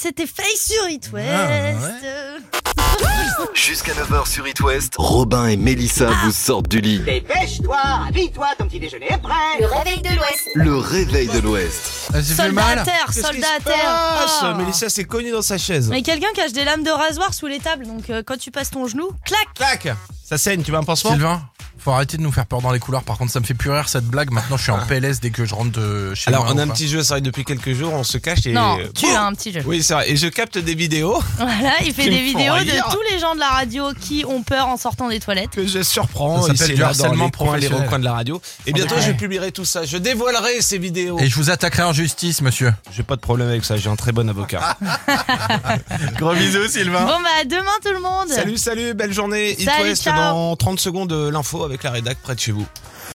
[0.00, 1.28] C'était Face sur It West.
[1.28, 3.04] Ah,
[3.54, 7.00] Jusqu'à 9h sur It West, Robin et Mélissa vous sortent du lit.
[7.00, 7.76] Dépêche-toi,
[8.08, 9.34] habille-toi, ton petit déjeuner est prêt.
[9.60, 10.48] Le réveil de l'Ouest.
[10.54, 12.12] Le réveil de l'Ouest.
[12.22, 14.32] Soldat à terre, soldat à terre.
[14.42, 14.56] Oh.
[14.56, 15.88] Mélissa s'est cognée dans sa chaise.
[15.90, 18.70] Mais quelqu'un cache des lames de rasoir sous les tables, donc euh, quand tu passes
[18.70, 19.94] ton genou, clac Clac
[20.24, 21.42] Ça saigne, tu veux un pansement Sylvain,
[21.80, 23.02] faut arrêter de nous faire peur dans les couloirs.
[23.02, 24.30] Par contre, ça me fait plus rire cette blague.
[24.30, 26.52] Maintenant, je suis en PLS dès que je rentre de chez Alors, moi.
[26.54, 26.74] on a un pas.
[26.74, 28.52] petit jeu, c'est vrai, depuis quelques jours, on se cache et.
[28.52, 29.62] Non, tu Boum as un petit jeu.
[29.66, 30.10] Oui, c'est vrai.
[30.10, 32.64] Et je capte des vidéos Voilà, il fait des vidéos rire.
[32.64, 35.50] de tous les gens de la radio qui ont peur en sortant des toilettes.
[35.50, 38.40] que je surprends Ça s'appelle du harcèlement dans les recoins de la radio.
[38.66, 39.84] Et bientôt, je publierai tout ça.
[39.84, 41.18] Je dévoilerai ces vidéos.
[41.18, 42.72] Et je vous attaquerai en justice, monsieur.
[42.92, 44.76] J'ai pas de problème avec ça, j'ai un très bon avocat.
[46.18, 47.00] Gros bisous, Sylvain.
[47.06, 48.28] Bon bah à demain tout le monde.
[48.28, 49.52] salut, salut, belle journée.
[49.52, 50.14] It Salut, West ciao.
[50.16, 52.66] dans 30 secondes, euh, l'info avec la rédac près de chez vous.